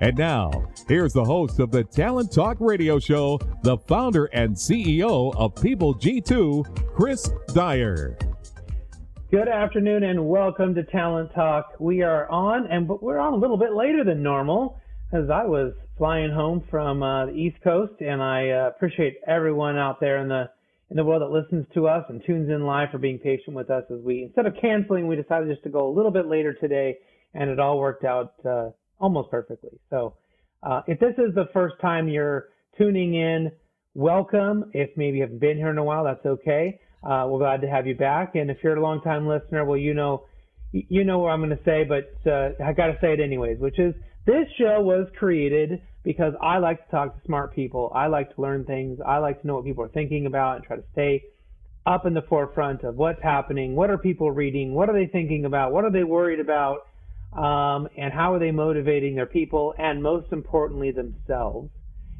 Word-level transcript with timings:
And 0.00 0.18
now, 0.18 0.66
here's 0.88 1.12
the 1.12 1.24
host 1.24 1.60
of 1.60 1.70
the 1.70 1.84
Talent 1.84 2.32
Talk 2.32 2.56
Radio 2.58 2.98
Show, 2.98 3.38
the 3.62 3.78
founder 3.78 4.24
and 4.26 4.54
CEO 4.54 5.34
of 5.36 5.54
People 5.62 5.94
G2, 5.94 6.94
Chris 6.94 7.30
Dyer. 7.52 8.18
Good 9.30 9.48
afternoon 9.48 10.02
and 10.02 10.28
welcome 10.28 10.74
to 10.74 10.82
Talent 10.82 11.32
Talk. 11.32 11.74
We 11.78 12.02
are 12.02 12.28
on, 12.28 12.66
and 12.66 12.88
we're 12.88 13.18
on 13.18 13.34
a 13.34 13.36
little 13.36 13.56
bit 13.56 13.72
later 13.74 14.02
than 14.02 14.20
normal 14.22 14.80
as 15.12 15.30
I 15.30 15.44
was 15.44 15.72
flying 15.96 16.32
home 16.32 16.64
from 16.70 17.02
uh, 17.02 17.26
the 17.26 17.32
East 17.32 17.56
Coast, 17.62 17.92
and 18.00 18.20
I 18.20 18.50
uh, 18.50 18.68
appreciate 18.74 19.18
everyone 19.28 19.76
out 19.76 20.00
there 20.00 20.18
in 20.18 20.28
the 20.28 20.50
in 20.90 20.96
the 20.96 21.04
world 21.04 21.22
that 21.22 21.30
listens 21.30 21.66
to 21.74 21.88
us 21.88 22.04
and 22.08 22.22
tunes 22.26 22.50
in 22.50 22.66
live 22.66 22.90
for 22.90 22.98
being 22.98 23.18
patient 23.18 23.56
with 23.56 23.70
us 23.70 23.84
as 23.90 24.00
we 24.02 24.24
instead 24.24 24.46
of 24.46 24.54
canceling, 24.60 25.06
we 25.06 25.16
decided 25.16 25.48
just 25.48 25.62
to 25.62 25.70
go 25.70 25.88
a 25.88 25.92
little 25.94 26.10
bit 26.10 26.26
later 26.26 26.52
today, 26.52 26.96
and 27.32 27.48
it 27.48 27.60
all 27.60 27.78
worked 27.78 28.04
out 28.04 28.34
uh, 28.44 28.70
almost 28.98 29.30
perfectly. 29.30 29.78
So 29.90 30.14
uh, 30.62 30.82
if 30.86 30.98
this 30.98 31.14
is 31.18 31.34
the 31.34 31.48
first 31.52 31.74
time 31.80 32.08
you're 32.08 32.48
tuning 32.78 33.14
in, 33.14 33.52
welcome. 33.94 34.70
If 34.72 34.90
maybe 34.96 35.18
you 35.18 35.22
haven't 35.22 35.40
been 35.40 35.56
here 35.56 35.70
in 35.70 35.78
a 35.78 35.84
while, 35.84 36.04
that's 36.04 36.24
okay. 36.24 36.80
Uh, 37.02 37.26
we're 37.28 37.38
glad 37.38 37.60
to 37.60 37.68
have 37.68 37.86
you 37.86 37.94
back. 37.94 38.34
And 38.34 38.50
if 38.50 38.58
you're 38.62 38.76
a 38.76 38.82
long 38.82 39.00
time 39.02 39.26
listener, 39.26 39.64
well, 39.64 39.78
you 39.78 39.94
know, 39.94 40.24
you 40.72 41.04
know 41.04 41.18
what 41.20 41.28
I'm 41.28 41.40
going 41.40 41.56
to 41.56 41.64
say, 41.64 41.84
but 41.84 42.14
uh, 42.28 42.50
I 42.64 42.72
got 42.72 42.86
to 42.86 42.98
say 43.00 43.12
it 43.12 43.20
anyways, 43.20 43.58
which 43.60 43.78
is 43.78 43.94
this 44.26 44.46
show 44.58 44.80
was 44.80 45.06
created 45.16 45.82
because 46.02 46.32
I 46.40 46.58
like 46.58 46.84
to 46.84 46.90
talk 46.90 47.14
to 47.14 47.26
smart 47.26 47.54
people. 47.54 47.92
I 47.94 48.06
like 48.06 48.34
to 48.34 48.40
learn 48.40 48.64
things. 48.64 48.98
I 49.06 49.18
like 49.18 49.40
to 49.42 49.46
know 49.46 49.56
what 49.56 49.64
people 49.64 49.84
are 49.84 49.88
thinking 49.88 50.26
about 50.26 50.56
and 50.56 50.64
try 50.64 50.76
to 50.76 50.84
stay 50.92 51.22
up 51.86 52.06
in 52.06 52.14
the 52.14 52.22
forefront 52.22 52.82
of 52.82 52.96
what's 52.96 53.22
happening. 53.22 53.76
What 53.76 53.90
are 53.90 53.98
people 53.98 54.30
reading? 54.30 54.74
What 54.74 54.88
are 54.88 54.94
they 54.94 55.06
thinking 55.06 55.44
about? 55.44 55.72
What 55.72 55.84
are 55.84 55.92
they 55.92 56.04
worried 56.04 56.40
about? 56.40 56.86
Um, 57.36 57.88
and 57.96 58.12
how 58.12 58.34
are 58.34 58.38
they 58.38 58.50
motivating 58.50 59.14
their 59.14 59.26
people, 59.26 59.74
and 59.78 60.02
most 60.02 60.32
importantly, 60.32 60.92
themselves. 60.92 61.70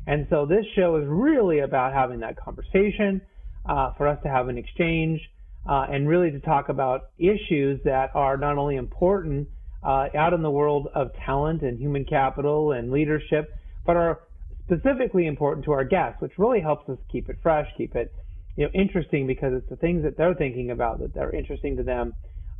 And 0.06 0.26
so 0.28 0.46
this 0.46 0.64
show 0.76 0.96
is 0.96 1.04
really 1.06 1.60
about 1.60 1.92
having 1.92 2.20
that 2.20 2.36
conversation, 2.36 3.20
uh, 3.66 3.92
for 3.96 4.08
us 4.08 4.18
to 4.22 4.28
have 4.28 4.48
an 4.48 4.58
exchange, 4.58 5.20
uh, 5.68 5.86
and 5.90 6.08
really 6.08 6.30
to 6.30 6.40
talk 6.40 6.68
about 6.68 7.10
issues 7.18 7.80
that 7.84 8.10
are 8.14 8.36
not 8.36 8.58
only 8.58 8.76
important 8.76 9.48
uh, 9.82 10.08
out 10.16 10.32
in 10.32 10.42
the 10.42 10.50
world 10.50 10.88
of 10.94 11.10
talent 11.24 11.62
and 11.62 11.78
human 11.78 12.04
capital 12.04 12.72
and 12.72 12.90
leadership, 12.90 13.54
but 13.86 13.96
are 13.96 14.20
specifically 14.64 15.26
important 15.26 15.64
to 15.64 15.72
our 15.72 15.84
guests, 15.84 16.20
which 16.20 16.32
really 16.38 16.60
helps 16.60 16.88
us 16.88 16.98
keep 17.10 17.28
it 17.28 17.36
fresh, 17.42 17.66
keep 17.76 17.94
it 17.94 18.12
you 18.56 18.64
know 18.64 18.70
interesting 18.74 19.26
because 19.26 19.52
it's 19.52 19.68
the 19.68 19.76
things 19.76 20.02
that 20.02 20.16
they're 20.16 20.34
thinking 20.34 20.70
about 20.70 21.00
that 21.00 21.16
are 21.16 21.32
interesting 21.32 21.76
to 21.76 21.82
them 21.82 22.12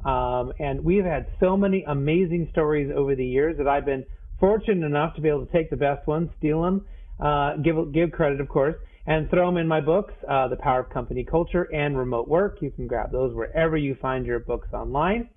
um, 0.05 0.53
and 0.59 0.85
we've 0.85 1.05
had 1.05 1.27
so 1.41 1.57
many 1.57 1.85
amazing 1.87 2.49
stories 2.53 2.93
over 2.95 3.15
the 3.15 3.25
years 3.25 3.57
that 3.59 3.69
I've 3.69 3.87
been 3.87 4.05
fortunate 4.39 4.85
enough 4.85 5.15
to 5.15 5.21
be 5.21 5.29
able 5.29 5.47
to 5.47 5.53
take 5.53 5.71
the 5.71 5.77
best 5.77 6.07
ones, 6.07 6.29
steal 6.39 6.63
them, 6.63 6.85
uh, 7.21 7.57
give 7.57 7.93
give 7.93 8.13
credit, 8.13 8.41
of 8.41 8.49
course, 8.49 8.77
and 9.07 9.31
throw 9.31 9.47
them 9.47 9.57
in 9.57 9.67
my 9.69 9.81
books, 9.81 10.13
uh, 10.29 10.49
The 10.49 10.57
Power 10.57 10.81
of 10.81 10.91
Company 10.91 11.25
Culture 11.25 11.65
and 11.73 11.97
Remote 11.97 12.29
Work. 12.29 12.59
You 12.61 12.71
can 12.71 12.87
grab 12.87 13.13
those 13.13 13.35
wherever 13.35 13.77
you 13.77 13.97
find 14.01 14.27
your 14.27 14.41
books 14.41 14.69
online. 14.73 15.29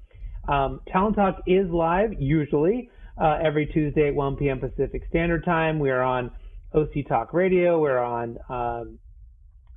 Um, 0.48 0.82
Talent 0.92 1.16
Talk 1.16 1.42
is 1.46 1.70
live 1.70 2.14
usually 2.20 2.90
uh, 3.22 3.38
every 3.44 3.66
Tuesday 3.68 4.08
at 4.08 4.16
1 4.16 4.38
p.m. 4.38 4.60
Pacific 4.60 5.04
Standard 5.10 5.44
Time. 5.44 5.80
We 5.80 5.90
are 5.90 6.02
on 6.02 6.32
OC 6.74 7.08
Talk 7.08 7.34
Radio. 7.34 7.80
We're 7.80 8.00
on 8.00 8.38
um, 8.50 9.00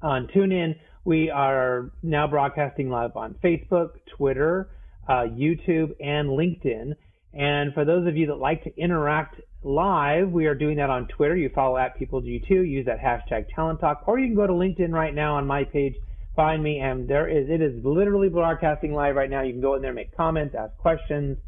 on 0.03 0.29
TuneIn. 0.29 0.77
We 1.05 1.31
are 1.31 1.91
now 2.03 2.27
broadcasting 2.27 2.91
live 2.91 3.17
on 3.17 3.35
Facebook, 3.43 3.91
Twitter, 4.17 4.71
uh, 5.11 5.27
YouTube, 5.27 5.91
and 6.01 6.29
LinkedIn. 6.29 6.95
And 7.35 7.75
for 7.75 7.85
those 7.85 8.07
of 8.07 8.17
you 8.17 8.29
that 8.29 8.37
like 8.37 8.63
to 8.63 8.77
interact 8.77 9.41
live, 9.65 10.31
we 10.31 10.47
are 10.47 10.55
doing 10.55 10.77
that 10.77 10.89
on 10.89 11.09
Twitter. 11.09 11.37
You 11.37 11.51
follow 11.53 11.77
at 11.77 11.99
PeopleG2, 11.99 12.49
use 12.49 12.87
that 12.87 13.01
hashtag 13.01 13.47
Talent 13.55 13.81
Talk, 13.81 14.05
or 14.07 14.21
you 14.21 14.29
can 14.29 14.37
go 14.37 14.47
to 14.47 14.53
LinkedIn 14.53 14.93
right 14.93 15.13
now 15.13 15.35
on 15.35 15.49
my 15.49 15.65
page, 15.65 15.95
find 16.37 16.63
me, 16.63 16.79
and 16.79 17.09
there 17.09 17.29
is 17.29 17.51
it 17.51 17.61
is 17.61 17.85
literally 17.85 18.29
broadcasting 18.29 18.95
live 18.95 19.17
right 19.17 19.29
now. 19.29 19.43
You 19.43 19.53
can 19.53 19.61
go 19.61 19.75
in 19.75 19.83
there, 19.83 19.93
make 19.93 20.17
comments, 20.17 20.55
ask 20.57 20.77
questions. 20.77 21.39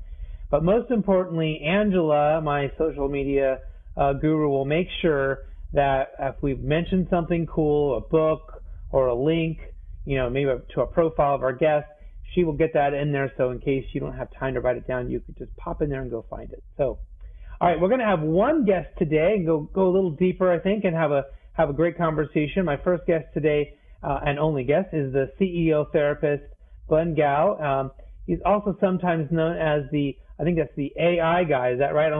But 0.50 0.64
most 0.64 0.90
importantly, 0.90 1.60
Angela, 1.64 2.40
my 2.42 2.70
social 2.76 3.08
media 3.08 3.60
uh, 3.96 4.12
guru, 4.14 4.48
will 4.48 4.64
make 4.64 4.88
sure 5.00 5.44
that 5.72 6.08
if 6.18 6.34
we've 6.42 6.60
mentioned 6.60 7.06
something 7.10 7.46
cool, 7.46 7.96
a 7.96 8.00
book 8.00 8.62
or 8.90 9.06
a 9.06 9.14
link, 9.14 9.58
you 10.04 10.16
know, 10.16 10.28
maybe 10.28 10.50
to 10.74 10.80
a 10.80 10.86
profile 10.86 11.36
of 11.36 11.42
our 11.42 11.52
guest, 11.52 11.86
she 12.34 12.44
will 12.44 12.52
get 12.52 12.72
that 12.74 12.94
in 12.94 13.12
there. 13.12 13.32
So 13.36 13.50
in 13.50 13.60
case 13.60 13.84
you 13.92 14.00
don't 14.00 14.16
have 14.16 14.28
time 14.38 14.54
to 14.54 14.60
write 14.60 14.76
it 14.76 14.86
down, 14.86 15.10
you 15.10 15.20
could 15.20 15.36
just 15.36 15.54
pop 15.56 15.82
in 15.82 15.90
there 15.90 16.02
and 16.02 16.10
go 16.10 16.24
find 16.28 16.52
it. 16.52 16.62
So, 16.76 16.98
all 17.60 17.68
right, 17.68 17.80
we're 17.80 17.88
going 17.88 18.00
to 18.00 18.06
have 18.06 18.20
one 18.20 18.64
guest 18.64 18.88
today 18.98 19.34
and 19.36 19.46
go 19.46 19.60
go 19.60 19.88
a 19.88 19.92
little 19.92 20.10
deeper, 20.12 20.50
I 20.50 20.58
think, 20.58 20.84
and 20.84 20.94
have 20.94 21.12
a 21.12 21.24
have 21.54 21.70
a 21.70 21.72
great 21.72 21.96
conversation. 21.96 22.64
My 22.64 22.76
first 22.76 23.06
guest 23.06 23.26
today 23.34 23.74
uh, 24.02 24.20
and 24.26 24.38
only 24.38 24.64
guest 24.64 24.88
is 24.92 25.12
the 25.12 25.30
CEO 25.40 25.90
therapist 25.92 26.44
Glenn 26.88 27.14
Gow. 27.14 27.56
Um, 27.58 27.90
he's 28.26 28.40
also 28.44 28.76
sometimes 28.80 29.30
known 29.30 29.56
as 29.56 29.82
the 29.92 30.16
I 30.38 30.44
think 30.44 30.56
that's 30.58 30.74
the 30.76 30.92
AI 30.98 31.44
guy. 31.44 31.70
Is 31.70 31.78
that 31.78 31.94
right? 31.94 32.10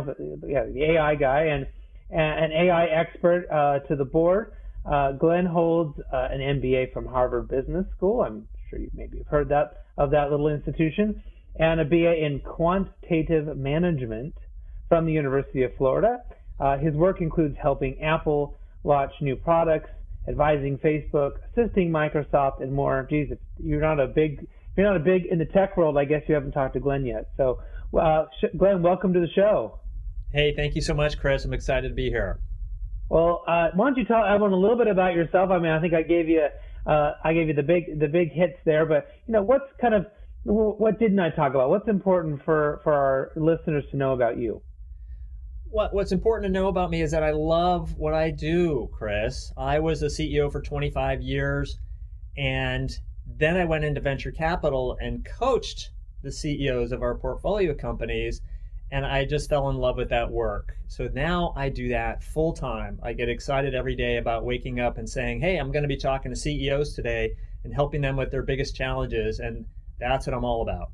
yeah, 0.47 0.65
the 0.67 0.85
AI 0.93 1.15
guy 1.17 1.45
and, 1.47 1.67
and 2.11 2.45
an 2.45 2.53
AI 2.53 2.87
expert 2.87 3.47
uh, 3.51 3.81
to 3.89 3.97
the 3.97 4.05
board. 4.05 4.53
Uh, 4.85 5.13
Glenn 5.13 5.47
holds 5.47 5.99
uh, 6.13 6.29
an 6.31 6.41
MBA 6.41 6.93
from 6.93 7.07
Harvard 7.07 7.49
Business 7.49 7.87
School. 7.97 8.23
I'm 8.23 8.47
sure 8.73 8.81
you 8.81 8.91
maybe 8.95 9.19
have 9.19 9.27
heard 9.27 9.49
that 9.51 9.85
of 9.99 10.11
that 10.11 10.31
little 10.31 10.49
institution, 10.49 11.23
and 11.57 11.81
a 11.81 11.85
BA 11.85 12.25
in 12.25 12.41
quantitative 12.41 13.57
management 13.57 14.35
from 14.89 15.05
the 15.05 15.13
University 15.13 15.63
of 15.63 15.71
Florida. 15.77 16.19
Uh, 16.59 16.79
his 16.79 16.95
work 16.95 17.21
includes 17.21 17.57
helping 17.61 18.01
Apple 18.01 18.57
launch 18.85 19.13
new 19.21 19.37
products, 19.37 19.91
advising 20.29 20.79
Facebook, 20.79 21.33
assisting 21.51 21.91
Microsoft, 21.91 22.63
and 22.63 22.73
more. 22.73 23.07
Geez, 23.09 23.29
if 23.31 23.39
you're 23.63 23.81
not 23.81 24.01
a 24.01 24.07
big, 24.07 24.41
if 24.41 24.77
you're 24.77 24.87
not 24.87 24.97
a 24.97 25.05
big 25.05 25.27
in 25.27 25.39
the 25.39 25.45
tech 25.47 25.77
world, 25.77 25.99
I 25.99 26.05
guess 26.05 26.23
you 26.27 26.35
haven't 26.35 26.53
talked 26.53 26.75
to 26.75 26.81
Glenn 26.81 27.05
yet. 27.05 27.31
So, 27.37 27.61
uh, 27.99 28.25
Glenn, 28.57 28.83
welcome 28.83 29.13
to 29.13 29.21
the 29.21 29.31
show. 29.35 29.79
Hey, 30.33 30.55
thank 30.57 30.75
you 30.75 30.81
so 30.81 30.95
much, 30.95 31.19
Chris. 31.19 31.45
I'm 31.45 31.53
excited 31.53 31.89
to 31.89 31.95
be 31.95 32.09
here. 32.09 32.41
Well, 33.11 33.45
uh, 33.47 33.69
why 33.75 33.89
don't 33.89 33.99
you 33.99 34.07
tell 34.07 34.25
everyone 34.25 34.53
a 34.53 34.57
little 34.57 34.79
bit 34.79 34.87
about 34.87 35.15
yourself? 35.15 35.51
I 35.51 35.59
mean, 35.59 35.71
I 35.71 35.81
think 35.81 35.93
I 35.93 36.01
gave 36.01 36.31
you 36.31 36.47
uh, 36.87 37.13
I 37.23 37.33
gave 37.33 37.49
you 37.49 37.55
the 37.55 37.63
big 37.63 37.99
the 37.99 38.09
big 38.09 38.33
hits 38.33 38.59
there, 38.65 38.87
but 38.87 39.09
you 39.27 39.33
know 39.33 39.43
what's 39.43 39.71
kind 39.81 39.95
of 39.95 40.07
what 40.45 40.99
didn't 40.99 41.21
I 41.21 41.31
talk 41.31 41.55
about? 41.55 41.71
What's 41.71 41.89
important 41.89 42.45
for 42.45 42.81
for 42.83 42.93
our 42.93 43.33
listeners 43.37 43.85
to 43.91 43.97
know 43.97 44.13
about 44.13 44.39
you? 44.39 44.63
What 45.71 45.95
what's 45.95 46.13
important 46.13 46.53
to 46.53 46.53
know 46.53 46.69
about 46.69 46.91
me 46.91 47.03
is 47.03 47.13
that 47.13 47.23
I 47.23 47.31
love 47.31 47.97
what 47.97 48.15
I 48.15 48.31
do, 48.31 48.89
Chris. 48.93 49.53
I 49.57 49.79
was 49.79 50.03
a 50.03 50.07
CEO 50.07 50.51
for 50.51 50.61
25 50.61 51.23
years, 51.23 51.79
and 52.37 52.91
then 53.27 53.57
I 53.57 53.65
went 53.65 53.85
into 53.85 54.01
venture 54.01 54.33
capital 54.33 54.97
and 55.01 55.25
coached 55.25 55.91
the 56.23 56.33
CEOs 56.33 56.93
of 56.93 57.03
our 57.03 57.17
portfolio 57.17 57.75
companies 57.75 58.41
and 58.93 59.07
I 59.07 59.25
just 59.25 59.49
fell 59.49 59.71
in 59.71 59.77
love 59.79 59.97
with 59.97 60.11
that 60.11 60.31
work. 60.31 60.77
So 60.87 61.09
now 61.15 61.55
I 61.57 61.71
do 61.71 61.89
that 61.89 62.23
full 62.23 62.53
time. 62.53 63.01
I 63.03 63.15
get 63.15 63.31
excited 63.31 63.75
every 63.75 63.97
day 63.97 64.19
about 64.19 64.45
waking 64.45 64.81
up 64.81 64.99
and 64.99 65.09
saying, 65.09 65.41
"Hey, 65.41 65.57
I'm 65.57 65.73
going 65.73 65.83
to 65.83 65.89
be 65.89 65.97
talking 65.97 66.31
to 66.31 66.37
CEOs 66.37 66.95
today 66.95 67.35
and 67.65 67.73
helping 67.75 68.03
them 68.03 68.17
with 68.17 68.31
their 68.31 68.43
biggest 68.43 68.77
challenges," 68.77 69.41
and 69.41 69.65
that's 69.99 70.27
what 70.27 70.35
I'm 70.35 70.45
all 70.45 70.61
about. 70.63 70.91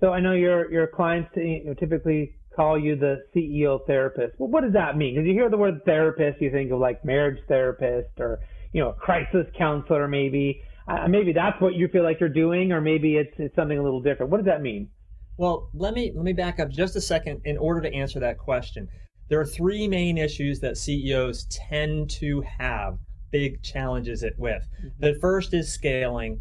So 0.00 0.12
I 0.12 0.20
know 0.20 0.32
your 0.32 0.70
your 0.72 0.88
clients 0.88 1.30
typically 1.78 2.34
call 2.54 2.76
you 2.76 2.96
the 2.96 3.22
CEO 3.34 3.86
therapist. 3.86 4.34
Well, 4.38 4.50
what 4.50 4.64
does 4.64 4.72
that 4.72 4.96
mean? 4.96 5.14
Because 5.14 5.28
you 5.28 5.34
hear 5.34 5.48
the 5.48 5.56
word 5.56 5.84
therapist, 5.84 6.42
you 6.42 6.50
think 6.50 6.72
of 6.72 6.80
like 6.80 7.04
marriage 7.04 7.38
therapist 7.46 8.18
or 8.18 8.40
you 8.72 8.82
know 8.82 8.90
a 8.90 8.94
crisis 8.94 9.46
counselor 9.56 10.08
maybe. 10.08 10.62
uh, 10.88 11.06
maybe 11.06 11.32
that's 11.32 11.60
what 11.60 11.74
you 11.74 11.86
feel 11.88 12.02
like 12.02 12.18
you're 12.18 12.28
doing, 12.28 12.72
or 12.72 12.80
maybe 12.80 13.16
it's, 13.16 13.34
it's 13.38 13.54
something 13.54 13.78
a 13.78 13.82
little 13.82 14.00
different. 14.02 14.32
What 14.32 14.38
does 14.38 14.46
that 14.46 14.62
mean? 14.62 14.90
Well, 15.38 15.70
let 15.72 15.94
me 15.94 16.10
let 16.12 16.24
me 16.24 16.32
back 16.32 16.58
up 16.58 16.68
just 16.68 16.96
a 16.96 17.00
second 17.00 17.42
in 17.44 17.56
order 17.58 17.80
to 17.80 17.94
answer 17.94 18.18
that 18.18 18.38
question. 18.38 18.88
There 19.28 19.40
are 19.40 19.46
three 19.46 19.86
main 19.86 20.18
issues 20.18 20.58
that 20.60 20.76
CEOs 20.76 21.46
tend 21.48 22.10
to 22.10 22.42
have 22.58 22.98
big 23.30 23.62
challenges 23.62 24.24
it 24.24 24.34
with. 24.36 24.66
Mm-hmm. 24.78 24.88
The 24.98 25.18
first 25.20 25.54
is 25.54 25.72
scaling, 25.72 26.40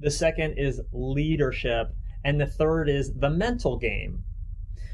the 0.00 0.10
second 0.10 0.58
is 0.58 0.80
leadership, 0.92 1.94
and 2.24 2.40
the 2.40 2.46
third 2.46 2.88
is 2.88 3.14
the 3.14 3.30
mental 3.30 3.78
game. 3.78 4.24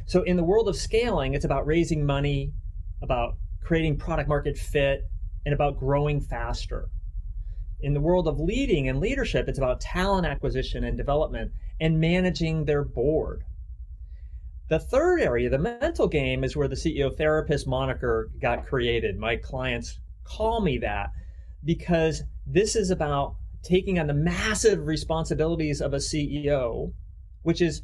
So 0.05 0.23
in 0.23 0.37
the 0.37 0.45
world 0.45 0.69
of 0.69 0.77
scaling, 0.77 1.33
it's 1.33 1.47
about 1.47 1.67
raising 1.67 2.05
money, 2.05 2.53
about 3.03 3.37
creating 3.63 3.97
product 3.97 4.29
market 4.29 4.59
fit, 4.59 5.05
and 5.47 5.55
about 5.55 5.79
growing 5.79 6.21
faster. 6.21 6.91
In 7.81 7.95
the 7.95 8.01
world 8.01 8.29
of 8.29 8.39
leading 8.39 8.91
and 8.91 9.01
leadership, 9.01 9.49
it's 9.49 9.59
about 9.59 9.81
talent 9.81 10.27
acquisition 10.27 10.85
and 10.85 10.99
development 10.99 11.53
and 11.81 12.01
managing 12.01 12.65
their 12.65 12.85
board. 12.85 13.45
The 14.69 14.79
third 14.79 15.21
area, 15.21 15.49
the 15.49 15.59
mental 15.59 16.09
game, 16.09 16.45
is 16.45 16.57
where 16.57 16.69
the 16.69 16.77
CEO 16.77 17.17
therapist 17.17 17.67
moniker 17.67 18.31
got 18.41 18.67
created. 18.67 19.19
My 19.19 19.37
clients 19.37 19.99
call 20.25 20.61
me 20.61 20.79
that 20.79 21.11
because 21.65 22.23
this 22.47 22.77
is 22.77 22.91
about 22.91 23.37
taking 23.63 23.99
on 23.99 24.07
the 24.07 24.15
massive 24.15 24.87
responsibilities 24.87 25.81
of 25.81 25.95
a 25.95 25.99
CEO, 25.99 26.93
which 27.43 27.63
is 27.63 27.83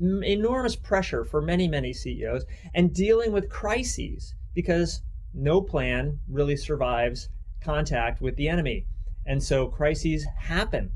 enormous 0.00 0.76
pressure 0.76 1.24
for 1.24 1.40
many, 1.40 1.68
many 1.68 1.92
CEOs, 1.92 2.44
and 2.74 2.94
dealing 2.94 3.32
with 3.32 3.48
crises 3.48 4.34
because 4.54 5.02
no 5.34 5.60
plan 5.60 6.18
really 6.28 6.56
survives 6.56 7.28
contact 7.60 8.20
with 8.20 8.36
the 8.36 8.48
enemy. 8.48 8.86
And 9.26 9.42
so 9.42 9.68
crises 9.68 10.26
happen. 10.38 10.92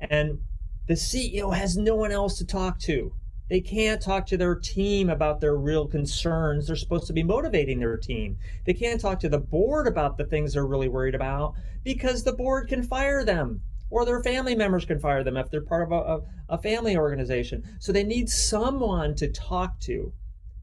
And 0.00 0.40
the 0.88 0.94
CEO 0.94 1.54
has 1.54 1.76
no 1.76 1.94
one 1.94 2.10
else 2.10 2.38
to 2.38 2.46
talk 2.46 2.78
to. 2.80 3.12
They 3.50 3.60
can't 3.60 4.00
talk 4.00 4.26
to 4.26 4.36
their 4.36 4.54
team 4.54 5.10
about 5.10 5.40
their 5.40 5.56
real 5.56 5.86
concerns. 5.86 6.66
They're 6.66 6.76
supposed 6.76 7.06
to 7.06 7.12
be 7.12 7.22
motivating 7.22 7.78
their 7.78 7.96
team. 7.98 8.38
They 8.64 8.74
can't 8.74 9.00
talk 9.00 9.20
to 9.20 9.28
the 9.28 9.38
board 9.38 9.86
about 9.86 10.16
the 10.16 10.24
things 10.24 10.52
they're 10.52 10.66
really 10.66 10.88
worried 10.88 11.14
about 11.14 11.54
because 11.84 12.24
the 12.24 12.32
board 12.32 12.68
can 12.68 12.82
fire 12.82 13.22
them 13.22 13.62
or 13.90 14.04
their 14.04 14.22
family 14.22 14.54
members 14.54 14.84
can 14.84 14.98
fire 14.98 15.22
them 15.22 15.36
if 15.36 15.50
they're 15.50 15.62
part 15.62 15.90
of 15.90 15.92
a, 15.92 16.54
a, 16.54 16.58
family 16.58 16.96
organization. 16.96 17.62
So 17.78 17.92
they 17.92 18.04
need 18.04 18.28
someone 18.28 19.14
to 19.16 19.28
talk 19.28 19.80
to. 19.80 20.12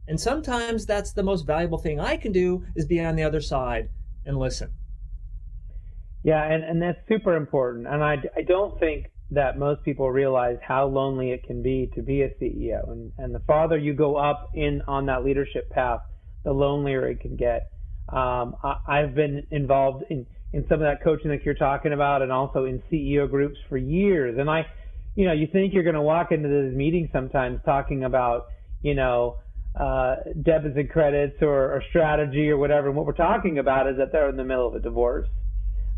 And 0.08 0.20
sometimes 0.20 0.86
that's 0.86 1.14
the 1.14 1.24
most 1.24 1.48
valuable 1.48 1.80
thing 1.80 2.00
I 2.00 2.18
can 2.18 2.32
do 2.32 2.64
is 2.76 2.86
be 2.86 3.04
on 3.04 3.16
the 3.16 3.24
other 3.24 3.42
side 3.42 3.90
and 4.26 4.38
listen. 4.38 4.72
Yeah, 6.24 6.44
and, 6.44 6.64
and 6.64 6.82
that's 6.82 7.00
super 7.08 7.36
important. 7.36 7.88
And 7.88 8.04
I, 8.04 8.18
I 8.36 8.42
don't 8.42 8.80
think 8.80 9.08
that 9.36 9.60
most 9.60 9.84
people 9.84 10.10
realize 10.10 10.58
how 10.66 10.88
lonely 10.88 11.32
it 11.32 11.44
can 11.44 11.62
be 11.62 11.92
to 11.94 12.02
be 12.02 12.22
a 12.22 12.30
CEO. 12.42 12.90
And, 12.90 13.12
and 13.18 13.36
the 13.36 13.42
farther 13.42 13.78
you 13.78 13.94
go 13.94 14.16
up 14.16 14.50
in 14.54 14.82
on 14.88 15.06
that 15.08 15.26
leadership 15.26 15.70
path, 15.70 16.00
the 16.44 16.54
lonelier 16.54 17.08
it 17.08 17.20
can 17.20 17.36
get. 17.36 17.70
Um, 18.10 18.56
I, 18.64 18.76
I've 18.88 19.14
been 19.14 19.46
involved 19.52 20.06
in, 20.10 20.26
in 20.54 20.64
some 20.70 20.76
of 20.76 20.88
that 20.88 21.04
coaching 21.04 21.30
that 21.32 21.44
you're 21.44 21.54
talking 21.54 21.92
about 21.92 22.22
and 22.22 22.32
also 22.32 22.64
in 22.64 22.82
CEO 22.92 23.30
groups 23.30 23.58
for 23.68 23.78
years. 23.78 24.38
And 24.40 24.50
I, 24.50 24.66
you 25.16 25.26
know, 25.26 25.34
you 25.34 25.48
think 25.52 25.74
you're 25.74 25.84
going 25.84 25.96
to 25.96 26.02
walk 26.02 26.32
into 26.32 26.48
this 26.48 26.74
meeting 26.74 27.10
sometimes 27.12 27.60
talking 27.66 28.06
about, 28.06 28.48
you 28.82 28.96
know, 28.96 29.38
uh, 29.78 30.16
debits 30.42 30.78
and 30.78 30.90
credits 30.90 31.36
or, 31.42 31.74
or 31.74 31.84
strategy 31.90 32.50
or 32.50 32.58
whatever. 32.58 32.88
And 32.88 32.96
what 32.96 33.06
we're 33.06 33.12
talking 33.12 33.60
about 33.60 33.90
is 33.90 33.98
that 33.98 34.14
they're 34.14 34.30
in 34.30 34.38
the 34.38 34.46
middle 34.46 34.68
of 34.68 34.76
a 34.76 34.80
divorce, 34.80 35.28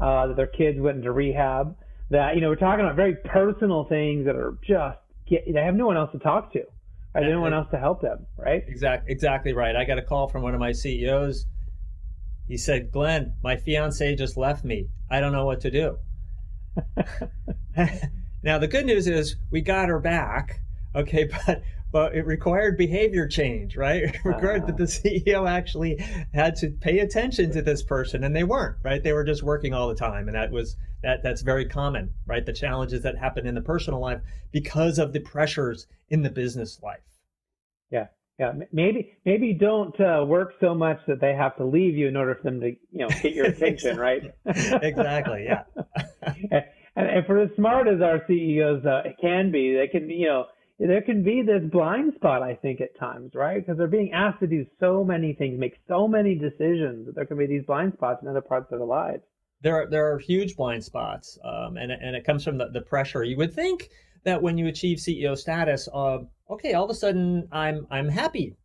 uh, 0.01 0.25
that 0.25 0.35
their 0.35 0.47
kids 0.47 0.79
went 0.79 0.97
into 0.97 1.11
rehab, 1.11 1.75
that 2.09 2.35
you 2.35 2.41
know 2.41 2.49
we're 2.49 2.55
talking 2.55 2.85
about 2.85 2.95
very 2.95 3.15
personal 3.15 3.85
things 3.85 4.25
that 4.25 4.35
are 4.35 4.57
just 4.65 4.97
they 5.29 5.61
have 5.61 5.75
no 5.75 5.85
one 5.85 5.97
else 5.97 6.11
to 6.13 6.19
talk 6.19 6.53
to. 6.53 6.63
There's 7.13 7.33
no 7.33 7.41
one 7.41 7.53
else 7.53 7.67
to 7.71 7.79
help 7.79 8.01
them, 8.01 8.27
right? 8.37 8.63
Exactly, 8.67 9.11
exactly 9.11 9.53
right. 9.53 9.75
I 9.75 9.85
got 9.85 9.97
a 9.97 10.03
call 10.03 10.27
from 10.27 10.43
one 10.43 10.53
of 10.53 10.59
my 10.59 10.71
CEOs. 10.71 11.45
He 12.47 12.57
said, 12.57 12.91
"Glenn, 12.91 13.33
my 13.43 13.57
fiance 13.57 14.15
just 14.15 14.37
left 14.37 14.63
me. 14.63 14.87
I 15.09 15.19
don't 15.19 15.31
know 15.31 15.45
what 15.45 15.61
to 15.61 15.71
do." 15.71 15.97
now 18.43 18.57
the 18.57 18.67
good 18.67 18.85
news 18.85 19.07
is 19.07 19.35
we 19.51 19.61
got 19.61 19.89
her 19.89 19.99
back. 19.99 20.61
Okay, 20.95 21.29
but 21.45 21.63
but 21.91 22.15
it 22.15 22.25
required 22.25 22.77
behavior 22.77 23.27
change, 23.27 23.75
right? 23.77 24.03
It 24.03 24.25
required 24.25 24.63
uh, 24.63 24.65
that 24.67 24.77
the 24.77 24.83
CEO 24.83 25.49
actually 25.49 25.97
had 26.33 26.55
to 26.57 26.69
pay 26.69 26.99
attention 26.99 27.51
to 27.51 27.61
this 27.61 27.81
person, 27.81 28.23
and 28.23 28.35
they 28.35 28.43
weren't, 28.43 28.77
right? 28.83 29.01
They 29.01 29.13
were 29.13 29.23
just 29.23 29.41
working 29.41 29.73
all 29.73 29.87
the 29.87 29.95
time, 29.95 30.27
and 30.27 30.35
that 30.35 30.51
was 30.51 30.75
that 31.03 31.21
that's 31.23 31.41
very 31.41 31.65
common, 31.65 32.13
right? 32.25 32.45
The 32.45 32.53
challenges 32.53 33.03
that 33.03 33.17
happen 33.17 33.45
in 33.45 33.55
the 33.55 33.61
personal 33.61 33.99
life 33.99 34.21
because 34.51 34.97
of 34.97 35.13
the 35.13 35.19
pressures 35.19 35.87
in 36.09 36.23
the 36.23 36.29
business 36.29 36.79
life. 36.81 36.99
Yeah, 37.91 38.07
yeah. 38.39 38.53
Maybe 38.71 39.13
maybe 39.25 39.53
don't 39.53 39.99
uh, 39.99 40.25
work 40.25 40.53
so 40.59 40.73
much 40.73 40.99
that 41.07 41.21
they 41.21 41.33
have 41.33 41.55
to 41.57 41.65
leave 41.65 41.95
you 41.95 42.07
in 42.07 42.15
order 42.15 42.35
for 42.35 42.43
them 42.43 42.59
to 42.61 42.67
you 42.69 42.77
know 42.91 43.09
get 43.21 43.33
your 43.33 43.45
attention, 43.53 43.97
right? 43.97 44.33
exactly. 44.45 45.45
Yeah. 45.45 45.63
and, 46.51 46.63
and 46.95 47.25
for 47.25 47.39
as 47.39 47.49
smart 47.55 47.87
as 47.87 48.01
our 48.01 48.23
CEOs 48.27 48.85
uh, 48.85 49.03
can 49.21 49.51
be, 49.51 49.75
they 49.75 49.87
can 49.87 50.09
you 50.09 50.27
know 50.27 50.45
there 50.79 51.01
can 51.01 51.23
be 51.23 51.41
this 51.41 51.63
blind 51.71 52.13
spot, 52.15 52.43
I 52.43 52.55
think, 52.55 52.81
at 52.81 52.97
times, 52.99 53.31
right? 53.33 53.59
Because 53.59 53.77
they're 53.77 53.87
being 53.87 54.13
asked 54.13 54.39
to 54.41 54.47
do 54.47 54.65
so 54.79 55.03
many 55.03 55.33
things, 55.33 55.59
make 55.59 55.75
so 55.87 56.07
many 56.07 56.35
decisions 56.35 57.07
that 57.07 57.15
there 57.15 57.25
can 57.25 57.37
be 57.37 57.47
these 57.47 57.65
blind 57.65 57.93
spots 57.93 58.21
in 58.21 58.27
other 58.27 58.41
parts 58.41 58.71
of 58.71 58.79
their 58.79 58.87
lives 58.87 59.23
there 59.61 59.75
are 59.75 59.89
there 59.89 60.13
are 60.13 60.19
huge 60.19 60.55
blind 60.55 60.83
spots, 60.83 61.37
um, 61.43 61.77
and 61.77 61.91
and 61.91 62.15
it 62.15 62.23
comes 62.23 62.43
from 62.43 62.57
the, 62.57 62.69
the 62.69 62.81
pressure. 62.81 63.23
You 63.23 63.37
would 63.37 63.53
think 63.53 63.89
that 64.23 64.41
when 64.41 64.57
you 64.57 64.67
achieve 64.67 64.97
CEO 64.97 65.37
status, 65.37 65.87
uh, 65.93 66.19
okay, 66.49 66.73
all 66.73 66.85
of 66.85 66.91
a 66.91 66.95
sudden 66.95 67.47
I'm 67.51 67.87
I'm 67.89 68.09
happy, 68.09 68.55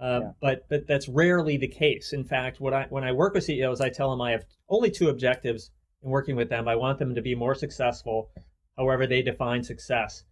uh, 0.00 0.20
yeah. 0.22 0.30
but 0.40 0.68
but 0.68 0.86
that's 0.86 1.08
rarely 1.08 1.58
the 1.58 1.68
case. 1.68 2.12
In 2.12 2.24
fact, 2.24 2.60
what 2.60 2.72
I 2.72 2.86
when 2.88 3.04
I 3.04 3.12
work 3.12 3.34
with 3.34 3.44
CEOs, 3.44 3.80
I 3.80 3.90
tell 3.90 4.10
them 4.10 4.22
I 4.22 4.30
have 4.30 4.44
only 4.68 4.90
two 4.90 5.10
objectives 5.10 5.70
in 6.02 6.10
working 6.10 6.36
with 6.36 6.48
them. 6.48 6.66
I 6.66 6.76
want 6.76 6.98
them 6.98 7.14
to 7.14 7.22
be 7.22 7.34
more 7.34 7.54
successful, 7.54 8.30
however 8.78 9.06
they 9.06 9.22
define 9.22 9.62
success, 9.62 10.24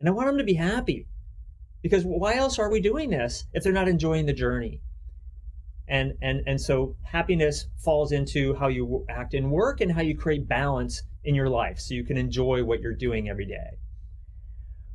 and 0.00 0.08
I 0.08 0.12
want 0.12 0.28
them 0.28 0.38
to 0.38 0.44
be 0.44 0.54
happy, 0.54 1.06
because 1.82 2.04
why 2.04 2.36
else 2.36 2.58
are 2.58 2.70
we 2.70 2.80
doing 2.80 3.10
this 3.10 3.44
if 3.52 3.62
they're 3.62 3.72
not 3.72 3.88
enjoying 3.88 4.24
the 4.24 4.32
journey? 4.32 4.80
And 5.92 6.14
and 6.22 6.42
and 6.46 6.58
so 6.58 6.96
happiness 7.02 7.66
falls 7.76 8.12
into 8.12 8.54
how 8.54 8.68
you 8.68 9.04
act 9.10 9.34
in 9.34 9.50
work 9.50 9.82
and 9.82 9.92
how 9.92 10.00
you 10.00 10.16
create 10.16 10.48
balance 10.48 11.02
in 11.22 11.34
your 11.34 11.50
life 11.50 11.78
so 11.78 11.94
you 11.94 12.02
can 12.02 12.16
enjoy 12.16 12.64
what 12.64 12.80
you're 12.80 12.94
doing 12.94 13.28
every 13.28 13.44
day. 13.44 13.78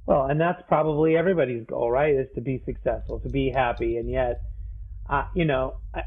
Well 0.08 0.26
and 0.26 0.42
that's 0.42 0.62
probably 0.68 1.16
everybody's 1.16 1.66
goal 1.66 1.92
right 1.92 2.16
is 2.16 2.28
to 2.34 2.42
be 2.42 2.64
successful 2.66 3.20
to 3.20 3.30
be 3.30 3.52
happy. 3.52 3.98
And 3.98 4.10
yet 4.10 4.42
uh, 5.08 5.26
you 5.36 5.46
know 5.46 5.78
I, 5.94 6.02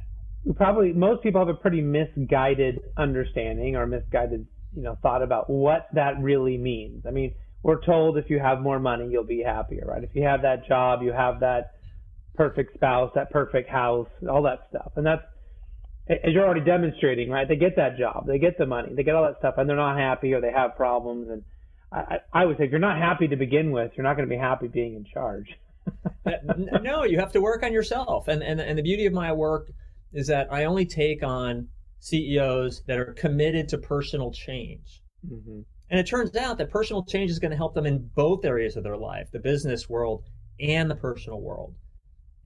probably 0.56 0.92
most 0.92 1.22
people 1.22 1.40
have 1.40 1.48
a 1.48 1.54
pretty 1.54 1.82
misguided 1.82 2.80
understanding 2.96 3.76
or 3.76 3.86
misguided 3.86 4.44
you 4.74 4.82
know 4.82 4.98
thought 5.02 5.22
about 5.22 5.48
what 5.48 5.86
that 5.92 6.20
really 6.20 6.58
means. 6.58 7.06
I 7.06 7.12
mean 7.12 7.34
we're 7.62 7.80
told 7.80 8.18
if 8.18 8.28
you 8.28 8.40
have 8.40 8.60
more 8.60 8.80
money 8.80 9.06
you'll 9.08 9.22
be 9.22 9.44
happier 9.44 9.84
right? 9.86 10.02
If 10.02 10.16
you 10.16 10.24
have 10.24 10.42
that 10.42 10.66
job 10.66 11.04
you 11.04 11.12
have 11.12 11.38
that 11.40 11.74
perfect 12.34 12.74
spouse, 12.74 13.10
that 13.14 13.30
perfect 13.30 13.68
house, 13.68 14.08
all 14.28 14.42
that 14.42 14.66
stuff. 14.70 14.92
And 14.96 15.06
that's 15.06 15.22
as 16.08 16.32
you're 16.32 16.44
already 16.44 16.64
demonstrating, 16.64 17.30
right? 17.30 17.46
They 17.46 17.56
get 17.56 17.76
that 17.76 17.96
job, 17.96 18.26
they 18.26 18.38
get 18.38 18.58
the 18.58 18.66
money, 18.66 18.94
they 18.94 19.04
get 19.04 19.14
all 19.14 19.22
that 19.24 19.38
stuff, 19.38 19.54
and 19.58 19.68
they're 19.68 19.76
not 19.76 19.96
happy 19.96 20.34
or 20.34 20.40
they 20.40 20.50
have 20.50 20.74
problems. 20.76 21.28
And 21.30 21.42
I, 21.92 22.18
I 22.32 22.44
would 22.44 22.58
say 22.58 22.64
if 22.64 22.70
you're 22.70 22.80
not 22.80 22.98
happy 22.98 23.28
to 23.28 23.36
begin 23.36 23.70
with, 23.70 23.92
you're 23.96 24.04
not 24.04 24.16
going 24.16 24.28
to 24.28 24.34
be 24.34 24.40
happy 24.40 24.66
being 24.66 24.94
in 24.94 25.04
charge. 25.04 25.46
no, 26.82 27.04
you 27.04 27.18
have 27.18 27.32
to 27.32 27.40
work 27.40 27.62
on 27.62 27.72
yourself. 27.72 28.28
And, 28.28 28.42
and 28.42 28.60
and 28.60 28.78
the 28.78 28.82
beauty 28.82 29.06
of 29.06 29.12
my 29.12 29.32
work 29.32 29.70
is 30.12 30.26
that 30.26 30.52
I 30.52 30.64
only 30.64 30.84
take 30.84 31.22
on 31.22 31.68
CEOs 32.00 32.82
that 32.86 32.98
are 32.98 33.12
committed 33.14 33.68
to 33.68 33.78
personal 33.78 34.32
change. 34.32 35.02
Mm-hmm. 35.26 35.60
And 35.90 35.98
it 35.98 36.06
turns 36.06 36.34
out 36.36 36.58
that 36.58 36.70
personal 36.70 37.04
change 37.04 37.30
is 37.30 37.38
going 37.38 37.50
to 37.50 37.56
help 37.56 37.74
them 37.74 37.86
in 37.86 38.10
both 38.14 38.44
areas 38.44 38.76
of 38.76 38.84
their 38.84 38.96
life, 38.96 39.28
the 39.32 39.40
business 39.40 39.88
world 39.88 40.24
and 40.60 40.90
the 40.90 40.94
personal 40.94 41.40
world. 41.40 41.74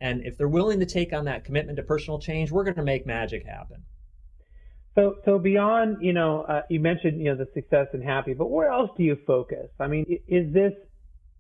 And 0.04 0.20
if 0.26 0.36
they're 0.36 0.46
willing 0.46 0.80
to 0.80 0.86
take 0.86 1.14
on 1.14 1.24
that 1.24 1.46
commitment 1.46 1.76
to 1.78 1.82
personal 1.82 2.18
change, 2.18 2.52
we're 2.52 2.64
going 2.64 2.76
to 2.76 2.82
make 2.82 3.06
magic 3.06 3.46
happen. 3.46 3.84
So, 4.94 5.14
so 5.24 5.38
beyond, 5.38 5.96
you 6.02 6.12
know, 6.12 6.42
uh, 6.42 6.60
you 6.68 6.78
mentioned, 6.78 7.22
you 7.22 7.30
know, 7.30 7.36
the 7.36 7.48
success 7.54 7.86
and 7.94 8.04
happy, 8.04 8.34
but 8.34 8.50
where 8.50 8.68
else 8.68 8.90
do 8.98 9.02
you 9.02 9.16
focus? 9.26 9.70
I 9.80 9.86
mean, 9.86 10.04
is 10.28 10.52
this, 10.52 10.74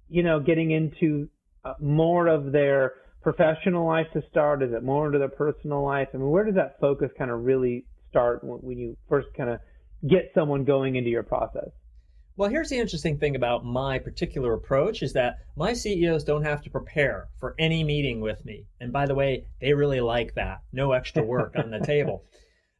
you 0.08 0.22
know, 0.22 0.40
getting 0.40 0.70
into 0.70 1.28
uh, 1.62 1.74
more 1.78 2.26
of 2.26 2.52
their 2.52 2.94
professional 3.20 3.86
life 3.86 4.06
to 4.14 4.22
start? 4.30 4.62
Is 4.62 4.72
it 4.72 4.82
more 4.82 5.08
into 5.08 5.18
their 5.18 5.28
personal 5.28 5.84
life? 5.84 6.08
I 6.14 6.16
mean, 6.16 6.30
where 6.30 6.44
does 6.44 6.54
that 6.54 6.80
focus 6.80 7.10
kind 7.18 7.30
of 7.30 7.44
really 7.44 7.84
start 8.08 8.40
when 8.42 8.78
you 8.78 8.96
first 9.10 9.28
kind 9.36 9.50
of 9.50 9.60
get 10.08 10.30
someone 10.34 10.64
going 10.64 10.96
into 10.96 11.10
your 11.10 11.22
process? 11.22 11.68
Well, 12.36 12.50
here's 12.50 12.68
the 12.68 12.78
interesting 12.78 13.18
thing 13.18 13.36
about 13.36 13.64
my 13.64 14.00
particular 14.00 14.54
approach 14.54 15.04
is 15.04 15.12
that 15.12 15.38
my 15.56 15.72
CEOs 15.72 16.24
don't 16.24 16.42
have 16.42 16.62
to 16.62 16.70
prepare 16.70 17.28
for 17.38 17.54
any 17.60 17.84
meeting 17.84 18.20
with 18.20 18.44
me. 18.44 18.66
And 18.80 18.92
by 18.92 19.06
the 19.06 19.14
way, 19.14 19.46
they 19.60 19.72
really 19.72 20.00
like 20.00 20.34
that. 20.34 20.62
No 20.72 20.92
extra 20.92 21.22
work 21.22 21.54
on 21.56 21.70
the 21.70 21.80
table. 21.80 22.24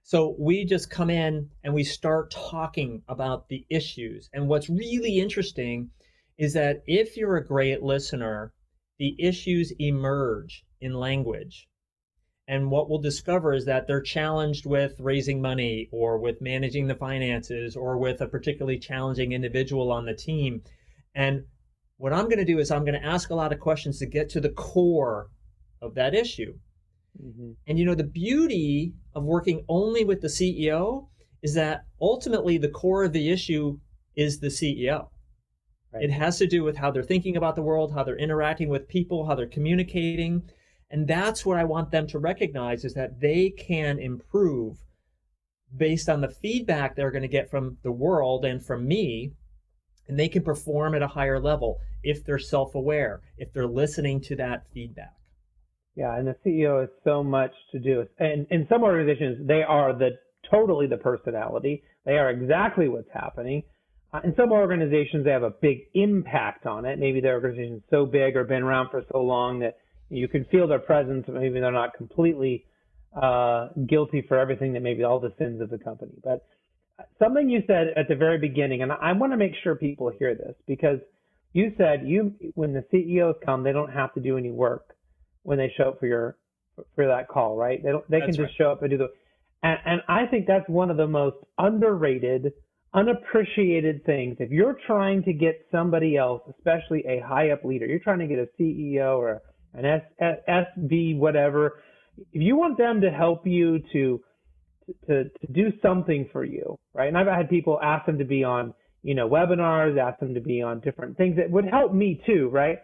So 0.06 0.36
we 0.38 0.66
just 0.66 0.90
come 0.90 1.08
in 1.08 1.48
and 1.62 1.72
we 1.72 1.82
start 1.82 2.30
talking 2.30 3.02
about 3.08 3.48
the 3.48 3.64
issues. 3.70 4.28
And 4.34 4.48
what's 4.48 4.68
really 4.68 5.18
interesting 5.18 5.88
is 6.36 6.52
that 6.52 6.82
if 6.86 7.16
you're 7.16 7.38
a 7.38 7.46
great 7.46 7.82
listener, 7.82 8.52
the 8.98 9.16
issues 9.18 9.72
emerge 9.78 10.66
in 10.82 10.92
language. 10.92 11.66
And 12.46 12.70
what 12.70 12.90
we'll 12.90 12.98
discover 12.98 13.54
is 13.54 13.64
that 13.64 13.86
they're 13.86 14.02
challenged 14.02 14.66
with 14.66 15.00
raising 15.00 15.40
money 15.40 15.88
or 15.92 16.18
with 16.18 16.42
managing 16.42 16.86
the 16.86 16.94
finances 16.94 17.74
or 17.74 17.96
with 17.96 18.20
a 18.20 18.26
particularly 18.26 18.78
challenging 18.78 19.32
individual 19.32 19.90
on 19.90 20.04
the 20.04 20.14
team. 20.14 20.62
And 21.14 21.44
what 21.96 22.12
I'm 22.12 22.24
going 22.24 22.38
to 22.38 22.44
do 22.44 22.58
is 22.58 22.70
I'm 22.70 22.84
going 22.84 23.00
to 23.00 23.06
ask 23.06 23.30
a 23.30 23.34
lot 23.34 23.52
of 23.52 23.60
questions 23.60 23.98
to 23.98 24.06
get 24.06 24.28
to 24.30 24.40
the 24.40 24.50
core 24.50 25.30
of 25.80 25.94
that 25.94 26.14
issue. 26.14 26.54
Mm-hmm. 27.22 27.52
And 27.66 27.78
you 27.78 27.84
know, 27.84 27.94
the 27.94 28.04
beauty 28.04 28.92
of 29.14 29.24
working 29.24 29.64
only 29.68 30.04
with 30.04 30.20
the 30.20 30.28
CEO 30.28 31.08
is 31.42 31.54
that 31.54 31.84
ultimately 32.00 32.58
the 32.58 32.68
core 32.68 33.04
of 33.04 33.12
the 33.12 33.30
issue 33.30 33.78
is 34.16 34.40
the 34.40 34.48
CEO. 34.48 35.08
Right. 35.92 36.04
It 36.04 36.10
has 36.10 36.38
to 36.38 36.46
do 36.46 36.64
with 36.64 36.76
how 36.76 36.90
they're 36.90 37.02
thinking 37.02 37.36
about 37.36 37.54
the 37.54 37.62
world, 37.62 37.92
how 37.92 38.02
they're 38.02 38.16
interacting 38.16 38.68
with 38.68 38.88
people, 38.88 39.26
how 39.26 39.34
they're 39.34 39.46
communicating. 39.46 40.42
And 40.94 41.08
that's 41.08 41.44
what 41.44 41.58
I 41.58 41.64
want 41.64 41.90
them 41.90 42.06
to 42.06 42.20
recognize 42.20 42.84
is 42.84 42.94
that 42.94 43.18
they 43.18 43.50
can 43.50 43.98
improve 43.98 44.76
based 45.76 46.08
on 46.08 46.20
the 46.20 46.28
feedback 46.28 46.94
they're 46.94 47.10
going 47.10 47.22
to 47.22 47.28
get 47.28 47.50
from 47.50 47.78
the 47.82 47.90
world 47.90 48.44
and 48.44 48.64
from 48.64 48.86
me. 48.86 49.32
And 50.06 50.16
they 50.16 50.28
can 50.28 50.44
perform 50.44 50.94
at 50.94 51.02
a 51.02 51.08
higher 51.08 51.40
level 51.40 51.80
if 52.04 52.24
they're 52.24 52.38
self 52.38 52.76
aware, 52.76 53.22
if 53.36 53.52
they're 53.52 53.66
listening 53.66 54.20
to 54.20 54.36
that 54.36 54.68
feedback. 54.72 55.14
Yeah, 55.96 56.16
and 56.16 56.28
the 56.28 56.36
CEO 56.46 56.80
has 56.82 56.90
so 57.02 57.24
much 57.24 57.50
to 57.72 57.80
do. 57.80 58.06
And 58.18 58.46
in 58.50 58.64
some 58.68 58.84
organizations, 58.84 59.48
they 59.48 59.64
are 59.64 59.98
the 59.98 60.10
totally 60.48 60.86
the 60.86 60.98
personality. 60.98 61.82
They 62.06 62.18
are 62.18 62.30
exactly 62.30 62.86
what's 62.86 63.10
happening. 63.12 63.64
Uh, 64.12 64.20
in 64.22 64.32
some 64.36 64.52
organizations, 64.52 65.24
they 65.24 65.32
have 65.32 65.42
a 65.42 65.54
big 65.60 65.78
impact 65.94 66.66
on 66.66 66.84
it. 66.84 67.00
Maybe 67.00 67.20
their 67.20 67.34
organization 67.34 67.78
is 67.78 67.82
so 67.90 68.06
big 68.06 68.36
or 68.36 68.44
been 68.44 68.62
around 68.62 68.90
for 68.90 69.02
so 69.10 69.18
long 69.18 69.58
that 69.58 69.74
you 70.10 70.28
can 70.28 70.44
feel 70.46 70.66
their 70.66 70.78
presence. 70.78 71.26
Maybe 71.28 71.60
they're 71.60 71.72
not 71.72 71.94
completely 71.94 72.64
uh, 73.20 73.68
guilty 73.88 74.24
for 74.26 74.38
everything 74.38 74.72
that 74.74 74.82
maybe 74.82 75.04
all 75.04 75.20
the 75.20 75.32
sins 75.38 75.60
of 75.60 75.70
the 75.70 75.78
company. 75.78 76.12
But 76.22 76.46
something 77.18 77.48
you 77.48 77.62
said 77.66 77.88
at 77.96 78.08
the 78.08 78.16
very 78.16 78.38
beginning, 78.38 78.82
and 78.82 78.92
I 78.92 79.12
want 79.12 79.32
to 79.32 79.36
make 79.36 79.52
sure 79.62 79.74
people 79.74 80.10
hear 80.18 80.34
this 80.34 80.54
because 80.66 80.98
you 81.52 81.72
said 81.78 82.02
you 82.04 82.34
when 82.54 82.72
the 82.72 82.84
CEOs 82.90 83.36
come, 83.44 83.62
they 83.62 83.72
don't 83.72 83.92
have 83.92 84.12
to 84.14 84.20
do 84.20 84.36
any 84.36 84.50
work 84.50 84.94
when 85.42 85.58
they 85.58 85.72
show 85.76 85.90
up 85.90 86.00
for 86.00 86.06
your 86.06 86.36
for 86.94 87.06
that 87.06 87.28
call, 87.28 87.56
right? 87.56 87.82
They 87.82 87.90
don't 87.90 88.08
they 88.10 88.20
that's 88.20 88.36
can 88.36 88.44
just 88.46 88.58
right. 88.58 88.66
show 88.66 88.72
up 88.72 88.82
and 88.82 88.90
do 88.90 88.98
the 88.98 89.08
and, 89.62 89.78
and 89.86 90.00
I 90.08 90.26
think 90.26 90.46
that's 90.46 90.68
one 90.68 90.90
of 90.90 90.98
the 90.98 91.06
most 91.06 91.36
underrated, 91.58 92.52
unappreciated 92.92 94.04
things. 94.04 94.36
If 94.38 94.50
you're 94.50 94.76
trying 94.86 95.22
to 95.24 95.32
get 95.32 95.66
somebody 95.72 96.16
else, 96.16 96.42
especially 96.50 97.04
a 97.06 97.20
high 97.20 97.50
up 97.50 97.64
leader, 97.64 97.86
you're 97.86 97.98
trying 97.98 98.18
to 98.18 98.26
get 98.26 98.38
a 98.38 98.48
CEO 98.60 99.16
or 99.16 99.40
an 99.74 99.84
S, 99.84 100.02
S, 100.18 100.36
SV 100.48 101.18
whatever, 101.18 101.80
if 102.16 102.42
you 102.42 102.56
want 102.56 102.78
them 102.78 103.00
to 103.00 103.10
help 103.10 103.46
you 103.46 103.80
to 103.92 104.20
to 105.06 105.24
to 105.24 105.52
do 105.52 105.72
something 105.82 106.28
for 106.32 106.44
you, 106.44 106.78
right? 106.92 107.08
And 107.08 107.16
I've 107.18 107.26
had 107.26 107.48
people 107.48 107.80
ask 107.82 108.06
them 108.06 108.18
to 108.18 108.24
be 108.24 108.44
on, 108.44 108.74
you 109.02 109.14
know, 109.14 109.28
webinars, 109.28 109.98
ask 109.98 110.20
them 110.20 110.34
to 110.34 110.40
be 110.40 110.62
on 110.62 110.80
different 110.80 111.16
things 111.16 111.36
that 111.36 111.50
would 111.50 111.66
help 111.66 111.92
me 111.92 112.22
too, 112.26 112.48
right? 112.52 112.78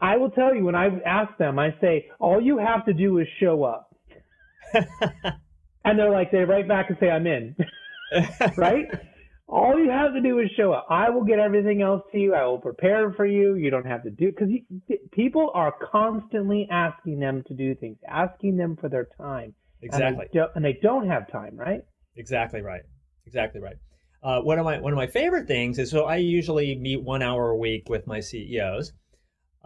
I 0.00 0.16
will 0.16 0.30
tell 0.30 0.54
you 0.54 0.64
when 0.64 0.74
I 0.74 0.88
ask 1.06 1.36
them, 1.38 1.58
I 1.58 1.74
say, 1.80 2.10
all 2.18 2.40
you 2.40 2.58
have 2.58 2.84
to 2.86 2.92
do 2.92 3.18
is 3.18 3.26
show 3.38 3.62
up. 3.62 3.94
and 5.84 5.98
they're 5.98 6.10
like, 6.10 6.32
they 6.32 6.38
write 6.38 6.66
back 6.66 6.88
and 6.88 6.98
say, 6.98 7.08
I'm 7.08 7.26
in. 7.26 7.54
right? 8.56 8.86
All 9.52 9.78
you 9.78 9.90
have 9.90 10.14
to 10.14 10.22
do 10.22 10.38
is 10.38 10.48
show 10.56 10.72
up. 10.72 10.86
I 10.88 11.10
will 11.10 11.24
get 11.24 11.38
everything 11.38 11.82
else 11.82 12.00
to 12.10 12.18
you. 12.18 12.32
I 12.34 12.46
will 12.46 12.58
prepare 12.58 13.12
for 13.12 13.26
you. 13.26 13.54
You 13.56 13.68
don't 13.68 13.84
have 13.84 14.02
to 14.04 14.10
do 14.10 14.32
because 14.32 14.48
people 15.12 15.50
are 15.52 15.74
constantly 15.92 16.66
asking 16.70 17.20
them 17.20 17.42
to 17.48 17.54
do 17.54 17.74
things, 17.74 17.98
asking 18.08 18.56
them 18.56 18.78
for 18.80 18.88
their 18.88 19.08
time. 19.18 19.54
Exactly. 19.82 20.24
And 20.32 20.40
they, 20.40 20.46
and 20.54 20.64
they 20.64 20.78
don't 20.82 21.06
have 21.06 21.30
time, 21.30 21.54
right? 21.54 21.82
Exactly 22.16 22.62
right. 22.62 22.80
Exactly 23.26 23.60
right. 23.60 23.76
Uh, 24.22 24.40
one 24.40 24.58
of 24.58 24.64
my 24.64 24.80
one 24.80 24.94
of 24.94 24.96
my 24.96 25.06
favorite 25.06 25.46
things 25.46 25.78
is 25.78 25.90
so 25.90 26.06
I 26.06 26.16
usually 26.16 26.74
meet 26.78 27.02
one 27.02 27.20
hour 27.20 27.50
a 27.50 27.56
week 27.56 27.90
with 27.90 28.06
my 28.06 28.20
CEOs, 28.20 28.92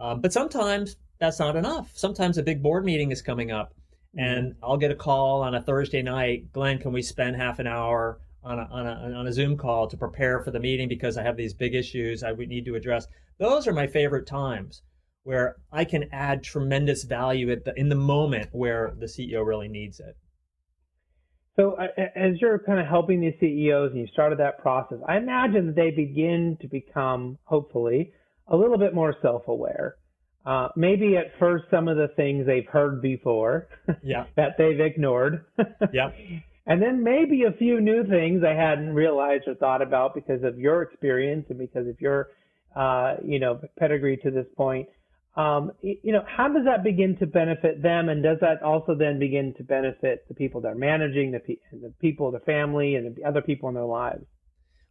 um, 0.01 0.19
but 0.19 0.33
sometimes 0.33 0.97
that's 1.17 1.39
not 1.39 1.55
enough. 1.55 1.91
Sometimes 1.93 2.37
a 2.37 2.43
big 2.43 2.61
board 2.61 2.83
meeting 2.83 3.11
is 3.11 3.21
coming 3.21 3.51
up, 3.51 3.69
mm-hmm. 4.17 4.19
and 4.19 4.55
I'll 4.61 4.77
get 4.77 4.91
a 4.91 4.95
call 4.95 5.43
on 5.43 5.55
a 5.55 5.61
Thursday 5.61 6.01
night. 6.01 6.51
Glenn, 6.51 6.79
can 6.79 6.91
we 6.91 7.01
spend 7.01 7.37
half 7.37 7.59
an 7.59 7.67
hour 7.67 8.19
on 8.47 8.59
a, 8.59 8.67
on 8.71 8.87
a, 8.87 9.17
on 9.17 9.27
a 9.27 9.33
Zoom 9.33 9.57
call 9.57 9.87
to 9.87 9.97
prepare 9.97 10.39
for 10.39 10.51
the 10.51 10.59
meeting 10.59 10.87
because 10.87 11.17
I 11.17 11.23
have 11.23 11.37
these 11.37 11.53
big 11.53 11.75
issues 11.75 12.23
I 12.23 12.31
would 12.31 12.49
need 12.49 12.65
to 12.65 12.75
address? 12.75 13.07
Those 13.39 13.67
are 13.67 13.73
my 13.73 13.87
favorite 13.87 14.25
times 14.25 14.81
where 15.23 15.57
I 15.71 15.83
can 15.83 16.05
add 16.13 16.43
tremendous 16.43 17.03
value 17.03 17.51
at 17.51 17.65
the, 17.65 17.73
in 17.75 17.89
the 17.89 17.95
moment 17.95 18.49
where 18.53 18.93
the 18.97 19.07
CEO 19.07 19.45
really 19.45 19.67
needs 19.67 19.99
it. 19.99 20.15
So 21.57 21.75
as 22.15 22.39
you're 22.39 22.59
kind 22.59 22.79
of 22.79 22.85
helping 22.85 23.19
these 23.19 23.33
CEOs 23.39 23.91
and 23.91 23.99
you 23.99 24.07
started 24.13 24.39
that 24.39 24.59
process, 24.59 24.99
I 25.07 25.17
imagine 25.17 25.65
that 25.65 25.75
they 25.75 25.89
begin 25.89 26.57
to 26.61 26.67
become, 26.67 27.39
hopefully, 27.43 28.13
a 28.47 28.55
little 28.55 28.77
bit 28.77 28.93
more 28.93 29.15
self-aware. 29.21 29.95
Uh, 30.45 30.69
maybe 30.77 31.17
at 31.17 31.37
first 31.39 31.65
some 31.69 31.89
of 31.89 31.97
the 31.97 32.07
things 32.15 32.45
they've 32.45 32.67
heard 32.67 33.01
before 33.01 33.67
yeah. 34.01 34.25
that 34.37 34.51
they've 34.57 34.79
ignored. 34.79 35.43
yeah. 35.91 36.11
And 36.67 36.81
then 36.81 37.01
maybe 37.01 37.43
a 37.43 37.53
few 37.53 37.79
new 37.79 38.03
things 38.03 38.43
I 38.43 38.53
hadn't 38.53 38.93
realized 38.93 39.47
or 39.47 39.55
thought 39.55 39.81
about 39.81 40.13
because 40.13 40.43
of 40.43 40.59
your 40.59 40.81
experience 40.81 41.45
and 41.49 41.57
because 41.57 41.87
of 41.87 41.99
your, 42.01 42.27
uh, 42.75 43.15
you 43.23 43.39
know, 43.39 43.61
pedigree 43.79 44.17
to 44.17 44.29
this 44.29 44.45
point. 44.55 44.87
Um, 45.37 45.71
you 45.81 46.11
know, 46.11 46.23
how 46.27 46.49
does 46.49 46.65
that 46.65 46.83
begin 46.83 47.15
to 47.17 47.27
benefit 47.27 47.83
them, 47.83 48.09
and 48.09 48.23
does 48.23 48.39
that 48.41 48.63
also 48.63 48.95
then 48.95 49.19
begin 49.19 49.53
to 49.57 49.63
benefit 49.63 50.27
the 50.27 50.33
people 50.33 50.61
they're 50.61 50.73
managing, 50.73 51.31
the, 51.31 51.39
pe- 51.39 51.61
the 51.71 51.93
people, 52.01 52.31
the 52.31 52.39
family, 52.39 52.95
and 52.95 53.15
the 53.15 53.23
other 53.23 53.41
people 53.41 53.69
in 53.69 53.75
their 53.75 53.85
lives? 53.85 54.25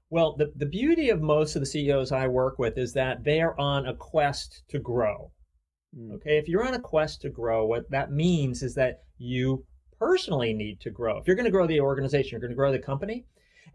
Well, 0.09 0.37
the, 0.37 0.52
the 0.54 0.66
beauty 0.66 1.11
of 1.11 1.21
most 1.21 1.56
of 1.56 1.61
the 1.61 1.66
CEOs 1.66 2.12
I 2.12 2.28
work 2.28 2.61
with 2.61 2.78
is 2.78 2.92
that 2.92 3.25
they 3.25 3.40
are 3.40 3.59
on 3.59 3.87
a 3.87 3.95
quest 3.95 4.62
to 4.68 4.78
grow. 4.78 5.33
Mm. 5.99 6.14
Okay, 6.14 6.38
if 6.38 6.47
you're 6.47 6.66
on 6.66 6.75
a 6.75 6.80
quest 6.80 7.23
to 7.23 7.28
grow, 7.28 7.66
what 7.66 7.90
that 7.90 8.12
means 8.12 8.62
is 8.62 8.76
that 8.76 9.00
you 9.18 9.64
personally 9.99 10.53
need 10.53 10.81
to 10.81 10.91
grow. 10.91 11.19
If 11.19 11.26
you're 11.26 11.37
going 11.37 11.45
to 11.45 11.50
grow 11.50 11.67
the 11.67 11.81
organization, 11.81 12.33
you're 12.33 12.41
going 12.41 12.50
to 12.50 12.57
grow 12.57 12.73
the 12.73 12.79
company. 12.79 13.25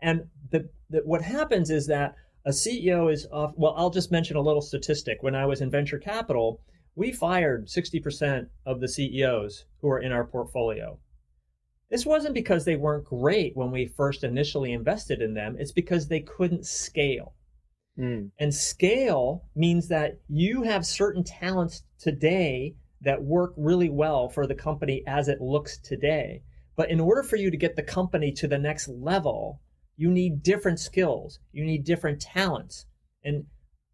And 0.02 0.28
the, 0.52 0.70
the, 0.90 1.00
what 1.06 1.22
happens 1.22 1.70
is 1.70 1.88
that 1.88 2.16
a 2.46 2.52
CEO 2.52 3.12
is 3.12 3.28
off. 3.32 3.54
Well, 3.56 3.74
I'll 3.78 3.90
just 3.92 4.12
mention 4.12 4.36
a 4.36 4.42
little 4.42 4.62
statistic. 4.62 5.20
When 5.22 5.36
I 5.36 5.46
was 5.46 5.62
in 5.62 5.70
venture 5.70 6.00
capital, 6.00 6.62
we 6.96 7.12
fired 7.12 7.68
60% 7.68 8.48
of 8.66 8.80
the 8.80 8.88
CEOs 8.88 9.66
who 9.80 9.90
are 9.90 10.00
in 10.00 10.12
our 10.12 10.26
portfolio. 10.26 11.00
This 11.90 12.06
wasn't 12.06 12.34
because 12.34 12.66
they 12.66 12.78
weren't 12.78 13.06
great 13.06 13.56
when 13.56 13.70
we 13.70 13.86
first 13.86 14.24
initially 14.24 14.72
invested 14.72 15.22
in 15.22 15.34
them, 15.34 15.58
it's 15.60 15.74
because 15.74 16.08
they 16.08 16.22
couldn't 16.22 16.66
scale. 16.66 17.36
Mm. 18.00 18.32
And 18.40 18.54
scale 18.54 19.44
means 19.56 19.90
that 19.90 20.20
you 20.30 20.64
have 20.64 20.86
certain 20.86 21.24
talents 21.24 21.84
today 22.00 22.76
that 23.02 23.24
work 23.24 23.54
really 23.58 23.90
well 23.90 24.30
for 24.30 24.46
the 24.46 24.56
company 24.56 25.04
as 25.08 25.28
it 25.28 25.42
looks 25.42 25.78
today. 25.78 26.44
But 26.76 26.90
in 26.90 27.00
order 27.00 27.24
for 27.24 27.36
you 27.36 27.52
to 27.52 27.58
get 27.58 27.76
the 27.76 27.84
company 27.84 28.32
to 28.34 28.48
the 28.48 28.58
next 28.58 28.88
level, 28.88 29.60
you 29.98 30.10
need 30.10 30.44
different 30.44 30.80
skills, 30.80 31.40
you 31.52 31.66
need 31.66 31.84
different 31.84 32.22
talents. 32.22 32.86
And 33.24 33.46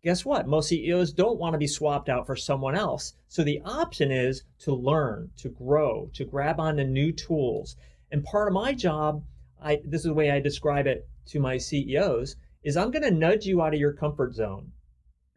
guess 0.04 0.24
what? 0.24 0.48
Most 0.48 0.70
CEOs 0.70 1.12
don't 1.12 1.40
want 1.40 1.54
to 1.54 1.58
be 1.58 1.68
swapped 1.68 2.08
out 2.08 2.26
for 2.26 2.36
someone 2.36 2.76
else. 2.76 3.14
So 3.28 3.44
the 3.44 3.62
option 3.66 4.12
is 4.12 4.44
to 4.60 4.74
learn, 4.74 5.32
to 5.38 5.50
grow, 5.50 6.10
to 6.14 6.24
grab 6.24 6.60
onto 6.60 6.84
new 6.84 7.12
tools. 7.12 7.76
And 8.12 8.24
part 8.24 8.48
of 8.48 8.54
my 8.54 8.74
job, 8.74 9.24
I, 9.62 9.82
this 9.84 10.02
is 10.02 10.08
the 10.08 10.14
way 10.14 10.32
I 10.32 10.40
describe 10.40 10.88
it 10.88 11.08
to 11.28 11.40
my 11.40 11.58
CEOs, 11.58 12.36
is 12.64 12.78
I'm 12.78 12.92
going 12.92 13.04
to 13.04 13.12
nudge 13.12 13.46
you 13.46 13.62
out 13.62 13.74
of 13.74 13.80
your 13.80 13.94
comfort 13.94 14.34
zone. 14.34 14.72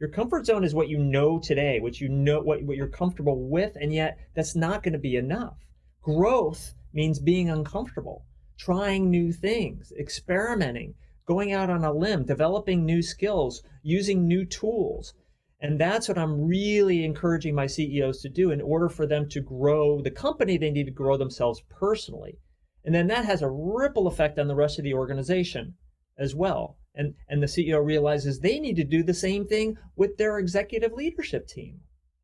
Your 0.00 0.08
comfort 0.08 0.46
zone 0.46 0.64
is 0.64 0.74
what 0.74 0.88
you 0.88 0.96
know 0.96 1.38
today, 1.38 1.78
what 1.78 2.00
you 2.00 2.08
know, 2.08 2.40
what, 2.40 2.62
what 2.62 2.78
you're 2.78 2.88
comfortable 2.88 3.50
with, 3.50 3.76
and 3.78 3.92
yet 3.92 4.16
that's 4.34 4.56
not 4.56 4.82
going 4.82 4.94
to 4.94 4.98
be 4.98 5.16
enough. 5.16 5.58
Growth 6.00 6.72
means 6.94 7.18
being 7.18 7.50
uncomfortable, 7.50 8.24
trying 8.56 9.10
new 9.10 9.30
things, 9.30 9.92
experimenting, 10.00 10.94
going 11.26 11.52
out 11.52 11.68
on 11.68 11.84
a 11.84 11.92
limb, 11.92 12.24
developing 12.24 12.86
new 12.86 13.02
skills, 13.02 13.62
using 13.82 14.26
new 14.26 14.46
tools. 14.46 15.12
And 15.60 15.78
that's 15.78 16.08
what 16.08 16.16
I'm 16.16 16.46
really 16.46 17.04
encouraging 17.04 17.54
my 17.54 17.66
CEOs 17.66 18.22
to 18.22 18.30
do 18.30 18.50
in 18.52 18.62
order 18.62 18.88
for 18.88 19.06
them 19.06 19.28
to 19.28 19.42
grow 19.42 20.00
the 20.00 20.10
company, 20.10 20.56
they 20.56 20.70
need 20.70 20.86
to 20.86 20.90
grow 20.90 21.18
themselves 21.18 21.62
personally. 21.68 22.38
And 22.86 22.94
then 22.94 23.06
that 23.08 23.26
has 23.26 23.42
a 23.42 23.50
ripple 23.50 24.06
effect 24.06 24.38
on 24.38 24.48
the 24.48 24.54
rest 24.54 24.78
of 24.78 24.84
the 24.84 24.94
organization 24.94 25.74
as 26.16 26.34
well. 26.34 26.78
And, 26.94 27.14
and 27.28 27.42
the 27.42 27.46
CEO 27.46 27.84
realizes 27.84 28.40
they 28.40 28.58
need 28.58 28.76
to 28.76 28.84
do 28.84 29.02
the 29.02 29.14
same 29.14 29.46
thing 29.46 29.76
with 29.96 30.16
their 30.16 30.38
executive 30.38 30.92
leadership 30.92 31.46
team. 31.46 31.80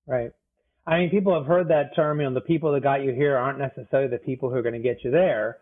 Right. 0.07 0.33
I 0.87 0.99
mean, 0.99 1.11
people 1.11 1.35
have 1.35 1.47
heard 1.47 1.69
that 1.69 1.95
term, 1.97 2.21
you 2.21 2.29
know, 2.29 2.35
the 2.35 2.41
people 2.41 2.73
that 2.73 2.83
got 2.83 3.03
you 3.03 3.13
here 3.13 3.37
aren't 3.37 3.59
necessarily 3.59 4.09
the 4.09 4.19
people 4.19 4.51
who 4.51 4.57
are 4.57 4.63
going 4.63 4.75
to 4.75 4.81
get 4.81 5.05
you 5.05 5.11
there. 5.11 5.59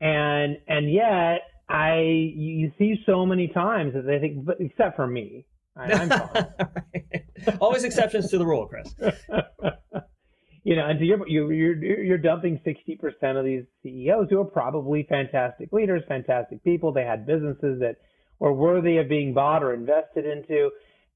and 0.00 0.58
and 0.68 0.92
yet 0.92 1.42
I 1.68 2.00
you 2.00 2.72
see 2.78 2.96
so 3.06 3.24
many 3.24 3.48
times 3.48 3.94
that 3.94 4.06
they 4.06 4.18
think, 4.18 4.44
but 4.44 4.60
except 4.60 4.96
for 4.96 5.06
me, 5.06 5.46
I, 5.76 5.92
I'm 5.92 6.08
fine. 6.08 7.58
Always 7.60 7.84
exceptions 7.84 8.30
to 8.30 8.38
the 8.38 8.46
rule, 8.46 8.66
Chris. 8.66 8.94
you 10.64 10.76
know, 10.76 10.86
and 10.86 10.98
to 10.98 11.04
your, 11.04 11.26
you're, 11.28 11.52
you're, 11.52 12.02
you're 12.02 12.18
dumping 12.18 12.60
60% 12.66 13.38
of 13.38 13.44
these 13.44 13.64
CEOs 13.82 14.28
who 14.30 14.40
are 14.40 14.44
probably 14.44 15.06
fantastic 15.08 15.72
leaders, 15.72 16.02
fantastic 16.08 16.62
people. 16.64 16.92
They 16.92 17.04
had 17.04 17.26
businesses 17.26 17.80
that 17.80 17.96
were 18.40 18.52
worthy 18.52 18.96
of 18.96 19.08
being 19.08 19.32
bought 19.32 19.62
or 19.62 19.72
invested 19.72 20.26
into. 20.26 20.70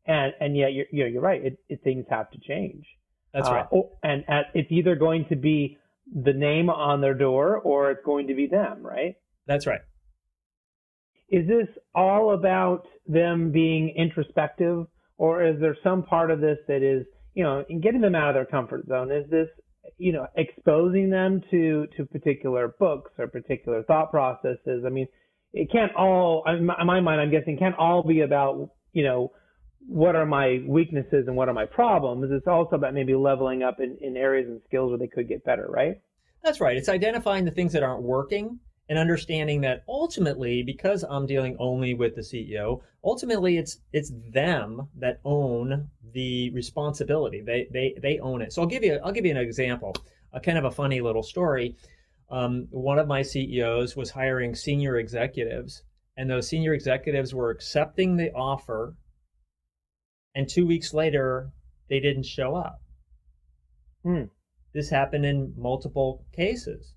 And, 0.07 0.33
and 0.41 0.57
yet 0.57 0.73
you're, 0.73 0.87
you 0.93 1.05
know, 1.05 1.11
you're 1.11 1.23
right. 1.23 1.45
It, 1.45 1.59
it, 1.69 1.83
things 1.83 2.07
have 2.11 2.31
to 2.31 2.39
change. 2.39 2.87
That's 3.33 3.49
right. 3.49 3.67
Uh, 3.73 3.81
and 4.05 4.25
at, 4.29 4.47
it's 4.55 4.71
either 4.71 4.95
going 4.95 5.27
to 5.31 5.37
be 5.37 5.79
the 6.15 6.33
name 6.33 6.71
on 6.71 7.01
their 7.01 7.15
door 7.15 7.57
or 7.57 7.91
it's 7.91 8.05
going 8.05 8.29
to 8.29 8.35
be 8.35 8.47
them, 8.47 8.87
right? 8.87 9.17
That's 9.47 9.67
right. 9.67 9.81
Is 11.29 11.49
this 11.49 11.67
all 11.93 12.35
about 12.35 12.87
them 13.09 13.51
being 13.51 13.93
introspective 13.97 14.87
or 15.17 15.45
is 15.45 15.59
there 15.59 15.77
some 15.83 16.05
part 16.05 16.31
of 16.31 16.41
this 16.41 16.59
that 16.69 16.83
is 16.83 17.07
you 17.35 17.43
know, 17.43 17.65
in 17.69 17.81
getting 17.81 18.01
them 18.01 18.15
out 18.15 18.31
of 18.31 18.35
their 18.35 18.47
comfort 18.47 18.87
zone? 18.89 19.11
Is 19.11 19.29
this, 19.29 19.49
you 19.99 20.13
know, 20.13 20.27
exposing 20.37 21.11
them 21.11 21.43
to 21.51 21.87
to 21.97 22.07
particular 22.07 22.75
books 22.79 23.13
or 23.19 23.27
particular 23.27 23.83
thought 23.83 24.11
processes? 24.11 24.85
I 24.87 24.89
mean, 24.89 25.09
it 25.55 25.71
can't 25.71 25.95
all. 25.95 26.45
In 26.47 26.67
my 26.67 27.01
mind, 27.01 27.21
I'm 27.21 27.31
guessing 27.31 27.57
can't 27.57 27.77
all 27.77 28.03
be 28.03 28.21
about, 28.21 28.71
you 28.93 29.05
know, 29.05 29.33
what 29.87 30.17
are 30.17 30.27
my 30.27 30.63
weaknesses 30.67 31.29
and 31.29 31.37
what 31.37 31.49
are 31.49 31.55
my 31.55 31.65
problems. 31.65 32.31
It's 32.31 32.49
also 32.49 32.77
about 32.77 32.93
maybe 32.93 33.15
leveling 33.15 33.63
up 33.63 33.79
in, 33.81 33.97
in 34.01 34.17
areas 34.17 34.49
and 34.49 34.61
skills 34.67 34.91
where 34.91 34.99
they 34.99 35.07
could 35.07 35.29
get 35.29 35.45
better, 35.45 35.67
right? 35.71 36.01
That's 36.43 36.61
right. 36.61 36.77
It's 36.77 36.89
identifying 36.89 37.45
the 37.45 37.53
things 37.53 37.73
that 37.73 37.83
aren't 37.85 38.03
working 38.03 38.59
and 38.89 38.99
understanding 38.99 39.61
that 39.63 39.85
ultimately, 39.89 40.63
because 40.63 41.05
I'm 41.09 41.25
dealing 41.25 41.57
only 41.61 41.95
with 41.95 42.17
the 42.17 42.21
CEO, 42.21 42.81
ultimately 43.05 43.57
it's 43.57 43.79
it's 43.93 44.13
them 44.31 44.89
that 44.97 45.21
own 45.25 45.89
the 46.13 46.51
responsibility. 46.51 47.41
They 47.41 47.69
they 47.71 47.95
they 48.03 48.19
own 48.19 48.43
it. 48.43 48.53
So 48.53 48.63
I'll 48.63 48.69
give 48.69 48.83
you 48.83 48.99
I'll 49.05 49.13
give 49.13 49.25
you 49.25 49.31
an 49.31 49.37
example, 49.37 49.95
a 50.33 50.41
kind 50.41 50.59
of 50.59 50.65
a 50.65 50.71
funny 50.71 51.01
little 51.01 51.23
story. 51.23 51.77
Um, 52.35 52.67
one 52.73 52.99
of 52.99 53.07
my 53.07 53.23
CEOs 53.23 53.95
was 53.95 54.11
hiring 54.11 54.57
senior 54.57 54.97
executives, 54.97 55.85
and 56.17 56.29
those 56.29 56.49
senior 56.49 56.75
executives 56.75 57.33
were 57.33 57.51
accepting 57.51 58.17
the 58.17 58.33
offer, 58.33 58.97
and 60.35 60.49
two 60.49 60.67
weeks 60.67 60.93
later 60.93 61.53
they 61.89 62.01
didn't 62.01 62.27
show 62.27 62.57
up. 62.57 62.83
Hmm. 64.03 64.25
This 64.73 64.91
happened 64.91 65.25
in 65.25 65.55
multiple 65.57 66.25
cases. 66.33 66.95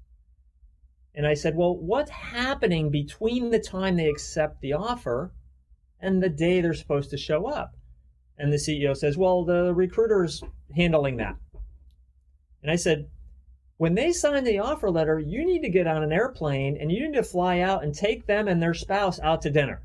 And 1.14 1.28
I 1.28 1.36
said, 1.36 1.56
Well, 1.56 1.78
what's 1.78 2.10
happening 2.10 2.90
between 2.90 3.52
the 3.52 3.60
time 3.60 3.96
they 3.96 4.10
accept 4.10 4.62
the 4.62 4.74
offer 4.74 5.36
and 6.00 6.24
the 6.24 6.30
day 6.30 6.62
they're 6.62 6.74
supposed 6.74 7.12
to 7.12 7.18
show 7.18 7.46
up? 7.46 7.76
And 8.40 8.52
the 8.52 8.58
CEO 8.58 8.98
says, 8.98 9.18
Well, 9.18 9.46
the 9.46 9.72
recruiter's 9.72 10.44
handling 10.76 11.18
that. 11.18 11.36
And 12.64 12.72
I 12.72 12.76
said, 12.76 13.08
When 13.78 13.94
they 13.94 14.12
sign 14.12 14.44
the 14.44 14.60
offer 14.60 14.90
letter, 14.90 15.20
you 15.20 15.46
need 15.46 15.62
to 15.62 15.70
get 15.70 15.86
on 15.86 16.02
an 16.02 16.12
airplane 16.12 16.78
and 16.78 16.92
you 16.92 17.06
need 17.08 17.16
to 17.16 17.24
fly 17.24 17.60
out 17.60 17.84
and 17.84 17.94
take 17.94 18.26
them 18.26 18.48
and 18.48 18.62
their 18.62 18.74
spouse 18.74 19.20
out 19.20 19.44
to 19.44 19.52
dinner. 19.52 19.82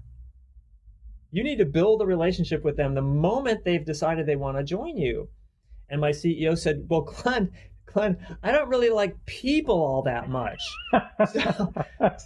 You 1.30 1.44
need 1.44 1.58
to 1.58 1.66
build 1.66 2.00
a 2.00 2.06
relationship 2.06 2.64
with 2.64 2.76
them 2.76 2.94
the 2.94 3.02
moment 3.02 3.64
they've 3.64 3.84
decided 3.84 4.26
they 4.26 4.36
want 4.36 4.56
to 4.56 4.64
join 4.64 4.96
you. 4.96 5.28
And 5.90 6.00
my 6.00 6.10
CEO 6.10 6.56
said, 6.56 6.86
Well, 6.88 7.02
Glenn, 7.02 7.50
Glenn, 7.84 8.16
I 8.42 8.50
don't 8.50 8.70
really 8.70 8.88
like 8.88 9.26
people 9.26 9.74
all 9.74 10.02
that 10.02 10.30
much. 10.30 10.62
so, 11.32 11.74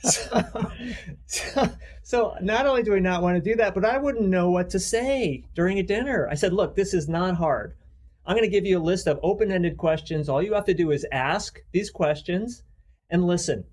so, 0.02 0.70
so, 1.26 1.68
so, 2.02 2.34
not 2.40 2.66
only 2.66 2.84
do 2.84 2.94
I 2.94 3.00
not 3.00 3.22
want 3.22 3.36
to 3.36 3.50
do 3.50 3.56
that, 3.56 3.74
but 3.74 3.84
I 3.84 3.98
wouldn't 3.98 4.28
know 4.28 4.50
what 4.50 4.70
to 4.70 4.78
say 4.78 5.44
during 5.54 5.80
a 5.80 5.82
dinner. 5.82 6.28
I 6.30 6.34
said, 6.34 6.52
look, 6.52 6.76
this 6.76 6.94
is 6.94 7.08
not 7.08 7.36
hard. 7.36 7.74
I'm 8.26 8.36
going 8.36 8.48
to 8.48 8.54
give 8.54 8.66
you 8.66 8.78
a 8.78 8.82
list 8.82 9.06
of 9.06 9.20
open 9.22 9.52
ended 9.52 9.76
questions. 9.76 10.28
All 10.28 10.42
you 10.42 10.54
have 10.54 10.64
to 10.64 10.74
do 10.74 10.90
is 10.90 11.06
ask 11.12 11.60
these 11.72 11.90
questions 11.90 12.64
and 13.08 13.24
listen. 13.24 13.64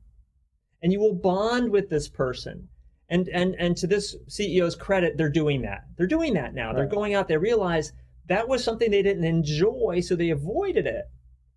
And 0.81 0.91
you 0.91 0.99
will 0.99 1.15
bond 1.15 1.71
with 1.71 1.89
this 1.89 2.07
person. 2.07 2.69
And, 3.09 3.27
and, 3.29 3.55
and 3.55 3.75
to 3.77 3.87
this 3.87 4.15
CEO's 4.29 4.75
credit, 4.75 5.17
they're 5.17 5.29
doing 5.29 5.61
that. 5.63 5.85
They're 5.97 6.07
doing 6.07 6.33
that 6.35 6.53
now. 6.53 6.67
Right. 6.67 6.75
They're 6.75 6.85
going 6.85 7.13
out, 7.13 7.27
they 7.27 7.37
realize 7.37 7.93
that 8.27 8.47
was 8.47 8.63
something 8.63 8.91
they 8.91 9.01
didn't 9.01 9.23
enjoy, 9.23 10.01
so 10.01 10.15
they 10.15 10.29
avoided 10.29 10.85
it. 10.85 11.05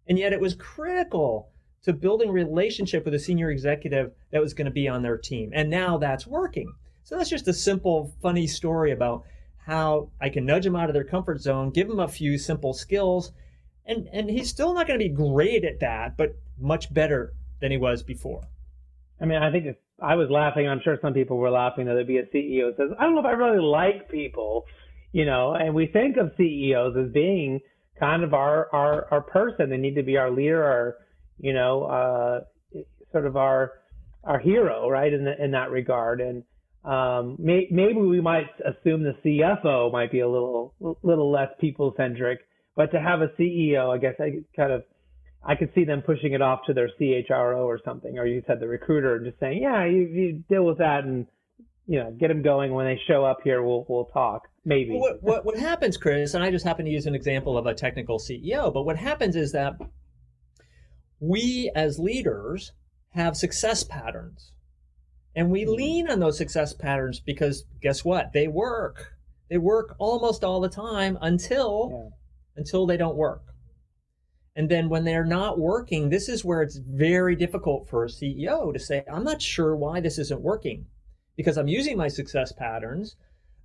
And 0.09 0.19
yet 0.19 0.33
it 0.33 0.41
was 0.41 0.55
critical 0.55 1.51
to 1.83 1.93
building 1.93 2.31
relationship 2.31 3.05
with 3.05 3.15
a 3.15 3.19
senior 3.19 3.51
executive 3.51 4.13
that 4.33 4.41
was 4.41 4.55
going 4.55 4.65
to 4.65 4.73
be 4.73 4.89
on 4.89 5.03
their 5.03 5.19
team. 5.19 5.51
And 5.55 5.71
now 5.71 5.99
that's 5.99 6.27
working. 6.27 6.73
So 7.05 7.17
that's 7.17 7.31
just 7.31 7.47
a 7.47 7.53
simple, 7.53 8.15
funny 8.21 8.47
story 8.47 8.91
about 8.91 9.25
how 9.67 10.11
I 10.21 10.29
can 10.29 10.47
nudge 10.47 10.65
them 10.65 10.77
out 10.77 10.89
of 10.89 10.95
their 10.95 11.05
comfort 11.05 11.41
zone, 11.41 11.71
give 11.71 11.89
them 11.89 12.01
a 12.01 12.09
few 12.09 12.39
simple 12.39 12.73
skills, 12.73 13.33
and, 13.85 14.09
and 14.13 14.31
he's 14.31 14.49
still 14.49 14.75
not 14.75 14.87
going 14.87 14.99
to 14.99 15.05
be 15.05 15.13
great 15.13 15.65
at 15.65 15.81
that, 15.81 16.17
but 16.17 16.37
much 16.59 16.93
better 16.93 17.35
than 17.61 17.71
he 17.71 17.77
was 17.77 18.03
before. 18.03 18.43
I 19.21 19.25
mean, 19.25 19.43
I 19.43 19.51
think 19.51 19.77
I 20.01 20.15
was 20.15 20.31
laughing, 20.31 20.69
I'm 20.69 20.81
sure 20.83 20.99
some 21.01 21.15
people 21.15 21.37
were 21.37 21.51
laughing 21.51 21.87
that 21.87 21.95
there'd 21.95 22.07
be 22.07 22.19
a 22.19 22.27
CEO 22.27 22.77
says, 22.77 22.91
I 22.99 23.05
don't 23.05 23.15
know 23.15 23.21
if 23.21 23.27
I 23.27 23.33
really 23.33 23.63
like 23.63 24.11
people, 24.11 24.65
you 25.13 25.25
know, 25.25 25.55
and 25.55 25.75
we 25.75 25.87
think 25.87 26.17
of 26.17 26.33
CEOs 26.37 26.97
as 26.97 27.13
being– 27.13 27.61
kind 27.99 28.23
of 28.23 28.35
our 28.35 28.69
our 28.73 29.07
our 29.11 29.21
person. 29.21 29.71
They 29.71 29.77
need 29.77 29.95
to 29.95 30.03
be 30.03 30.17
our 30.17 30.31
leader, 30.31 30.65
our 30.65 30.97
you 31.39 31.53
know, 31.53 31.85
uh, 31.85 32.81
sort 33.13 33.27
of 33.27 33.37
our 33.37 33.73
our 34.25 34.39
hero, 34.39 34.89
right? 34.89 35.13
In 35.13 35.25
the, 35.25 35.43
in 35.43 35.51
that 35.53 35.71
regard, 35.71 36.21
and 36.21 36.43
um, 36.87 37.37
may, 37.39 37.67
maybe 37.71 38.01
we 38.01 38.21
might 38.21 38.49
assume 38.61 39.03
the 39.03 39.17
CFO 39.25 39.91
might 39.91 40.13
be 40.13 40.21
a 40.21 40.29
little 40.29 40.73
little 41.03 41.31
less 41.31 41.49
people 41.61 41.93
centric, 41.97 42.39
but 42.77 42.93
to 42.93 43.01
have 43.01 43.23
a 43.23 43.29
CEO, 43.39 43.93
I 43.93 43.99
guess 43.99 44.15
I 44.21 44.45
kind 44.55 44.73
of 44.73 44.85
I 45.45 45.57
could 45.57 45.71
see 45.75 45.85
them 45.85 46.03
pushing 46.03 46.33
it 46.33 46.43
off 46.43 46.61
to 46.67 46.75
their 46.75 46.89
CHRO 47.01 47.65
or 47.65 47.81
something, 47.85 48.19
or 48.19 48.27
you 48.27 48.43
said 48.47 48.61
the 48.61 48.69
recruiter, 48.69 49.17
and 49.17 49.27
just 49.27 49.41
saying, 49.41 49.63
yeah, 49.63 49.85
you, 49.85 49.99
you 49.99 50.45
deal 50.49 50.65
with 50.65 50.79
that 50.79 51.05
and 51.05 51.27
you 51.89 51.99
know 51.99 52.13
get 52.13 52.29
them 52.29 52.43
going 52.43 52.73
when 52.73 52.87
they 52.87 53.01
show 53.09 53.25
up 53.25 53.39
here. 53.43 53.63
We'll 53.63 53.85
we'll 53.89 54.07
talk 54.07 54.43
maybe. 54.65 54.97
What, 54.97 55.23
what, 55.23 55.45
what 55.45 55.59
happens, 55.59 55.97
Chris, 55.97 56.35
and 56.35 56.45
I 56.45 56.53
just 56.53 56.65
happen 56.65 56.85
to 56.85 56.91
use 56.91 57.07
an 57.07 57.17
example 57.17 57.59
of 57.59 57.67
a 57.67 57.75
technical 57.75 58.19
CEO, 58.21 58.73
but 58.73 58.85
what 58.85 58.97
happens 58.97 59.35
is 59.35 59.51
that 59.53 59.75
we 61.19 61.73
as 61.75 61.99
leaders 61.99 62.71
have 63.11 63.37
success 63.37 63.83
patterns. 63.83 64.53
And 65.37 65.51
we 65.51 65.67
lean 65.67 66.11
on 66.11 66.19
those 66.19 66.39
success 66.39 66.73
patterns 66.73 67.21
because 67.21 67.65
guess 67.83 68.03
what? 68.05 68.33
They 68.33 68.49
work. 68.49 69.13
They 69.51 69.59
work 69.59 69.95
almost 69.99 70.43
all 70.43 70.61
the 70.61 70.71
time 70.71 71.19
until 71.21 71.91
yeah. 71.93 72.17
until 72.57 72.87
they 72.87 72.97
don't 72.97 73.17
work. 73.17 73.43
And 74.57 74.71
then 74.71 74.89
when 74.89 75.05
they're 75.05 75.27
not 75.27 75.59
working, 75.59 76.09
this 76.09 76.31
is 76.31 76.43
where 76.43 76.63
it's 76.63 76.79
very 76.79 77.37
difficult 77.37 77.87
for 77.87 78.03
a 78.03 78.09
CEO 78.09 78.73
to 78.73 78.79
say, 78.79 79.05
I'm 79.13 79.25
not 79.25 79.43
sure 79.43 79.77
why 79.77 80.01
this 80.01 80.19
isn't 80.19 80.41
working 80.41 80.87
because 81.37 81.59
I'm 81.59 81.69
using 81.69 81.99
my 81.99 82.09
success 82.09 82.53
patterns, 82.53 83.17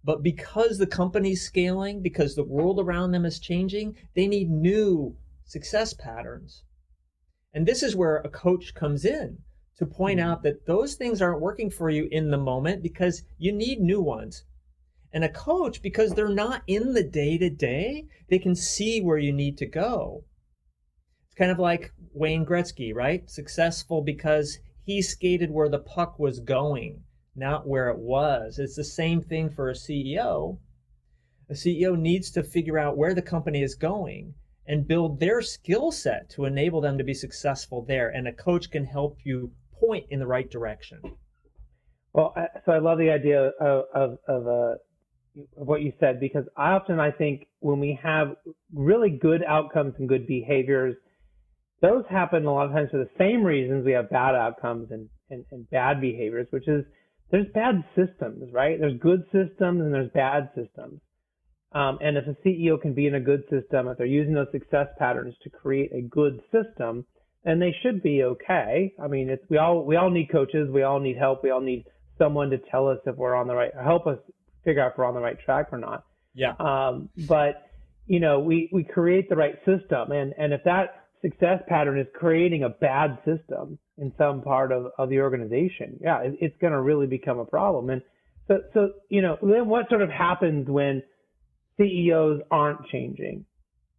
but 0.03 0.21
because 0.21 0.77
the 0.77 0.87
company's 0.87 1.41
scaling, 1.41 2.01
because 2.01 2.35
the 2.35 2.43
world 2.43 2.81
around 2.81 3.11
them 3.11 3.23
is 3.23 3.39
changing, 3.39 3.95
they 4.13 4.27
need 4.27 4.49
new 4.49 5.15
success 5.45 5.93
patterns. 5.93 6.63
And 7.53 7.65
this 7.65 7.81
is 7.81 7.95
where 7.95 8.17
a 8.17 8.29
coach 8.29 8.73
comes 8.75 9.05
in 9.05 9.37
to 9.77 9.85
point 9.85 10.19
mm-hmm. 10.19 10.29
out 10.29 10.43
that 10.43 10.65
those 10.65 10.95
things 10.95 11.21
aren't 11.21 11.41
working 11.41 11.69
for 11.69 11.89
you 11.89 12.07
in 12.11 12.29
the 12.29 12.37
moment 12.37 12.83
because 12.83 13.23
you 13.37 13.51
need 13.51 13.79
new 13.79 14.01
ones. 14.01 14.43
And 15.13 15.23
a 15.23 15.29
coach, 15.29 15.81
because 15.81 16.13
they're 16.13 16.29
not 16.29 16.63
in 16.67 16.93
the 16.93 17.03
day 17.03 17.37
to 17.37 17.49
day, 17.49 18.05
they 18.29 18.39
can 18.39 18.55
see 18.55 19.01
where 19.01 19.17
you 19.17 19.33
need 19.33 19.57
to 19.57 19.65
go. 19.65 20.23
It's 21.27 21.35
kind 21.35 21.51
of 21.51 21.59
like 21.59 21.91
Wayne 22.13 22.45
Gretzky, 22.45 22.93
right? 22.93 23.29
Successful 23.29 24.01
because 24.01 24.59
he 24.83 25.01
skated 25.01 25.51
where 25.51 25.69
the 25.69 25.79
puck 25.79 26.17
was 26.17 26.39
going 26.39 27.03
not 27.35 27.65
where 27.65 27.87
it 27.87 27.97
was. 27.97 28.59
It's 28.59 28.75
the 28.75 28.83
same 28.83 29.21
thing 29.21 29.49
for 29.49 29.69
a 29.69 29.73
CEO. 29.73 30.59
A 31.49 31.53
CEO 31.53 31.97
needs 31.97 32.29
to 32.31 32.43
figure 32.43 32.77
out 32.77 32.97
where 32.97 33.13
the 33.13 33.21
company 33.21 33.63
is 33.63 33.75
going 33.75 34.33
and 34.67 34.87
build 34.87 35.19
their 35.19 35.41
skill 35.41 35.91
set 35.91 36.29
to 36.31 36.45
enable 36.45 36.81
them 36.81 36.97
to 36.97 37.03
be 37.03 37.13
successful 37.13 37.83
there. 37.83 38.09
And 38.09 38.27
a 38.27 38.33
coach 38.33 38.69
can 38.69 38.85
help 38.85 39.19
you 39.23 39.51
point 39.81 40.05
in 40.09 40.19
the 40.19 40.27
right 40.27 40.49
direction. 40.49 41.01
Well, 42.13 42.35
so 42.65 42.71
I 42.71 42.79
love 42.79 42.97
the 42.97 43.09
idea 43.09 43.51
of, 43.59 43.83
of, 43.93 44.17
of, 44.27 44.47
uh, 44.47 44.75
of 45.57 45.67
what 45.67 45.81
you 45.81 45.93
said 45.99 46.19
because 46.19 46.45
I 46.57 46.71
often 46.71 46.99
I 46.99 47.11
think 47.11 47.47
when 47.59 47.79
we 47.79 47.97
have 48.03 48.35
really 48.73 49.09
good 49.09 49.41
outcomes 49.47 49.95
and 49.97 50.09
good 50.09 50.27
behaviors, 50.27 50.95
those 51.81 52.03
happen 52.09 52.45
a 52.45 52.53
lot 52.53 52.67
of 52.67 52.73
times 52.73 52.89
for 52.91 52.97
the 52.97 53.09
same 53.17 53.43
reasons 53.43 53.85
we 53.85 53.93
have 53.93 54.09
bad 54.09 54.35
outcomes 54.35 54.91
and, 54.91 55.09
and, 55.29 55.45
and 55.51 55.69
bad 55.69 56.01
behaviors, 56.01 56.47
which 56.51 56.67
is 56.67 56.83
there's 57.31 57.47
bad 57.53 57.83
systems, 57.95 58.51
right? 58.51 58.77
There's 58.79 58.99
good 58.99 59.23
systems 59.31 59.81
and 59.81 59.93
there's 59.93 60.11
bad 60.11 60.49
systems. 60.53 60.99
Um, 61.73 61.97
and 62.01 62.17
if 62.17 62.25
a 62.27 62.35
CEO 62.45 62.79
can 62.79 62.93
be 62.93 63.07
in 63.07 63.15
a 63.15 63.21
good 63.21 63.43
system, 63.49 63.87
if 63.87 63.97
they're 63.97 64.05
using 64.05 64.33
those 64.33 64.51
success 64.51 64.87
patterns 64.99 65.35
to 65.43 65.49
create 65.49 65.91
a 65.93 66.01
good 66.01 66.41
system, 66.51 67.05
and 67.43 67.61
they 67.61 67.75
should 67.81 68.03
be 68.03 68.23
okay. 68.23 68.93
I 69.01 69.07
mean, 69.07 69.29
it's 69.29 69.43
we 69.49 69.57
all 69.57 69.83
we 69.83 69.95
all 69.95 70.09
need 70.09 70.31
coaches, 70.31 70.69
we 70.71 70.83
all 70.83 70.99
need 70.99 71.17
help, 71.17 71.43
we 71.43 71.49
all 71.49 71.61
need 71.61 71.85
someone 72.17 72.49
to 72.51 72.57
tell 72.69 72.87
us 72.87 72.99
if 73.05 73.15
we're 73.15 73.35
on 73.35 73.47
the 73.47 73.55
right, 73.55 73.71
help 73.81 74.05
us 74.07 74.19
figure 74.63 74.83
out 74.83 74.91
if 74.91 74.97
we're 74.97 75.05
on 75.05 75.15
the 75.15 75.21
right 75.21 75.37
track 75.43 75.69
or 75.71 75.79
not. 75.79 76.05
Yeah. 76.33 76.53
Um, 76.59 77.09
but 77.27 77.71
you 78.05 78.19
know, 78.19 78.39
we 78.39 78.69
we 78.71 78.83
create 78.83 79.29
the 79.29 79.35
right 79.35 79.55
system, 79.65 80.11
and 80.11 80.33
and 80.37 80.53
if 80.53 80.63
that 80.65 81.05
success 81.21 81.61
pattern 81.67 81.99
is 81.99 82.07
creating 82.13 82.63
a 82.63 82.69
bad 82.69 83.17
system 83.25 83.77
in 83.97 84.11
some 84.17 84.41
part 84.41 84.71
of, 84.71 84.87
of 84.97 85.09
the 85.09 85.19
organization, 85.19 85.99
yeah, 86.01 86.19
it, 86.21 86.35
it's 86.41 86.57
going 86.59 86.73
to 86.73 86.81
really 86.81 87.05
become 87.07 87.39
a 87.39 87.45
problem. 87.45 87.89
And 87.89 88.01
so 88.47 88.59
so 88.73 88.89
you 89.09 89.21
know, 89.21 89.37
then 89.41 89.67
what 89.67 89.89
sort 89.89 90.01
of 90.01 90.09
happens 90.09 90.67
when 90.69 91.01
CEOs 91.77 92.41
aren't 92.51 92.85
changing? 92.87 93.45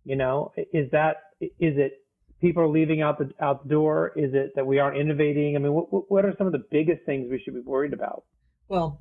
You 0.04 0.16
know, 0.16 0.52
is 0.60 0.90
that 0.90 1.16
is 1.40 1.50
it 1.76 2.01
people 2.42 2.62
are 2.62 2.68
leaving 2.68 3.00
out 3.00 3.18
the 3.18 3.30
out 3.40 3.62
the 3.62 3.70
door? 3.70 4.12
Is 4.16 4.34
it 4.34 4.52
that 4.56 4.66
we 4.66 4.78
aren't 4.78 4.98
innovating? 4.98 5.56
I 5.56 5.60
mean, 5.60 5.72
what 5.72 6.10
what 6.10 6.26
are 6.26 6.34
some 6.36 6.46
of 6.46 6.52
the 6.52 6.64
biggest 6.70 7.04
things 7.06 7.30
we 7.30 7.40
should 7.42 7.54
be 7.54 7.60
worried 7.60 7.94
about? 7.94 8.24
Well, 8.68 9.00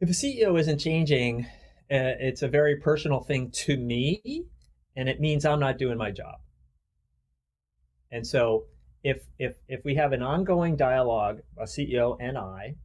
if 0.00 0.08
a 0.08 0.12
CEO 0.12 0.58
isn't 0.58 0.78
changing, 0.78 1.44
uh, 1.90 2.16
it's 2.20 2.42
a 2.42 2.48
very 2.48 2.76
personal 2.76 3.20
thing 3.20 3.50
to 3.50 3.76
me, 3.76 4.46
and 4.96 5.08
it 5.08 5.20
means 5.20 5.44
I'm 5.44 5.60
not 5.60 5.76
doing 5.76 5.98
my 5.98 6.10
job. 6.10 6.36
And 8.10 8.26
so, 8.26 8.64
if 9.02 9.24
if 9.38 9.56
if 9.68 9.84
we 9.84 9.96
have 9.96 10.12
an 10.12 10.22
ongoing 10.22 10.76
dialogue, 10.76 11.40
a 11.58 11.64
CEO 11.64 12.16
and 12.20 12.38
I, 12.38 12.76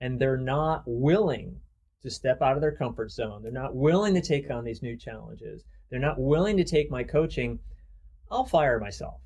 and 0.00 0.20
they're 0.20 0.36
not 0.36 0.84
willing 0.86 1.60
to 2.02 2.10
step 2.10 2.42
out 2.42 2.54
of 2.54 2.60
their 2.60 2.76
comfort 2.76 3.10
zone, 3.10 3.42
they're 3.42 3.50
not 3.50 3.74
willing 3.74 4.14
to 4.14 4.20
take 4.20 4.50
on 4.50 4.64
these 4.64 4.82
new 4.82 4.96
challenges, 4.96 5.64
they're 5.90 5.98
not 5.98 6.20
willing 6.20 6.58
to 6.58 6.64
take 6.64 6.90
my 6.90 7.02
coaching, 7.02 7.58
I'll 8.30 8.44
fire 8.44 8.78
myself. 8.78 9.20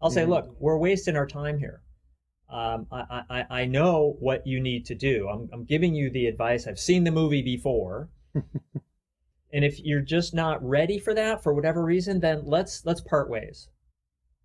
I'll 0.00 0.10
say, 0.10 0.22
mm-hmm. 0.22 0.30
look, 0.30 0.56
we're 0.58 0.78
wasting 0.78 1.16
our 1.16 1.26
time 1.26 1.58
here. 1.58 1.82
Um, 2.50 2.86
I, 2.92 3.22
I, 3.30 3.44
I 3.50 3.64
know 3.64 4.16
what 4.18 4.46
you 4.46 4.60
need 4.60 4.84
to 4.86 4.94
do. 4.94 5.28
I'm, 5.28 5.48
I'm 5.52 5.64
giving 5.64 5.94
you 5.94 6.10
the 6.10 6.26
advice. 6.26 6.66
I've 6.66 6.78
seen 6.78 7.04
the 7.04 7.10
movie 7.10 7.40
before. 7.40 8.10
and 8.34 9.64
if 9.64 9.80
you're 9.80 10.00
just 10.00 10.34
not 10.34 10.62
ready 10.62 10.98
for 10.98 11.14
that 11.14 11.42
for 11.42 11.54
whatever 11.54 11.82
reason, 11.82 12.20
then 12.20 12.42
let's 12.44 12.84
let's 12.84 13.00
part 13.00 13.30
ways. 13.30 13.68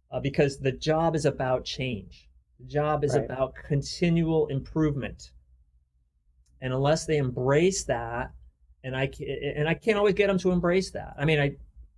Uh, 0.09 0.21
because 0.21 0.59
the 0.59 0.71
job 0.71 1.15
is 1.15 1.25
about 1.25 1.65
change. 1.65 2.29
The 2.59 2.65
job 2.67 3.03
is 3.03 3.13
right. 3.13 3.25
about 3.25 3.55
continual 3.67 4.47
improvement. 4.47 5.31
And 6.61 6.73
unless 6.73 7.05
they 7.05 7.17
embrace 7.17 7.83
that, 7.85 8.31
and 8.83 8.95
I 8.95 9.11
and 9.55 9.67
I 9.67 9.73
can't 9.73 9.97
always 9.97 10.13
get 10.13 10.27
them 10.27 10.39
to 10.39 10.51
embrace 10.51 10.91
that. 10.91 11.13
I 11.19 11.25
mean, 11.25 11.39
I 11.39 11.57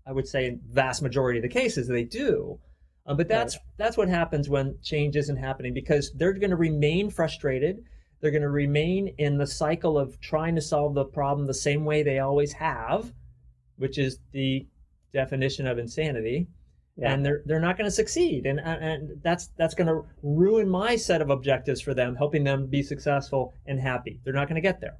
I 0.10 0.12
would 0.12 0.28
say 0.28 0.48
in 0.48 0.60
vast 0.72 1.04
majority 1.04 1.38
of 1.38 1.44
the 1.44 1.50
cases 1.50 1.88
they 1.88 2.04
do. 2.04 2.60
Um, 3.06 3.16
but 3.16 3.28
that's 3.28 3.56
right. 3.56 3.64
that's 3.78 3.96
what 3.96 4.10
happens 4.10 4.50
when 4.50 4.76
change 4.84 5.16
isn't 5.16 5.38
happening 5.38 5.74
because 5.74 6.12
they're 6.16 6.34
going 6.34 6.50
to 6.50 6.56
remain 6.56 7.12
frustrated. 7.12 7.84
They're 8.20 8.32
going 8.32 8.42
to 8.42 8.50
remain 8.50 9.14
in 9.20 9.38
the 9.38 9.48
cycle 9.48 9.98
of 9.98 10.20
trying 10.20 10.56
to 10.56 10.62
solve 10.62 10.96
the 10.96 11.06
problem 11.06 11.48
the 11.48 11.54
same 11.54 11.86
way 11.86 12.04
they 12.04 12.20
always 12.20 12.52
have, 12.54 13.14
which 13.78 13.98
is 13.98 14.20
the 14.32 14.68
definition 15.14 15.68
of 15.68 15.78
insanity. 15.78 16.48
Yeah. 16.98 17.14
And 17.14 17.26
they're 17.26 17.42
they're 17.46 17.62
not 17.62 17.78
going 17.78 17.86
to 17.86 17.96
succeed, 17.96 18.46
and 18.46 18.60
and 18.60 19.22
that's 19.24 19.48
that's 19.58 19.74
going 19.74 19.88
to 19.88 20.04
ruin 20.22 20.68
my 20.68 20.96
set 20.96 21.22
of 21.22 21.30
objectives 21.30 21.82
for 21.82 21.94
them, 21.94 22.16
helping 22.16 22.44
them 22.44 22.66
be 22.66 22.84
successful 22.84 23.54
and 23.68 23.80
happy. 23.80 24.20
They're 24.24 24.34
not 24.34 24.50
going 24.50 24.62
to 24.62 24.68
get 24.70 24.82
there. 24.82 24.98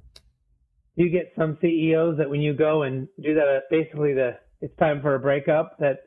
You 0.94 1.10
get 1.10 1.32
some 1.36 1.58
CEOs 1.60 2.16
that 2.16 2.30
when 2.30 2.40
you 2.40 2.54
go 2.54 2.82
and 2.82 3.06
do 3.20 3.34
that, 3.34 3.64
basically 3.70 4.14
the 4.14 4.38
it's 4.60 4.76
time 4.76 5.00
for 5.00 5.14
a 5.14 5.20
breakup 5.20 5.78
that 5.78 6.04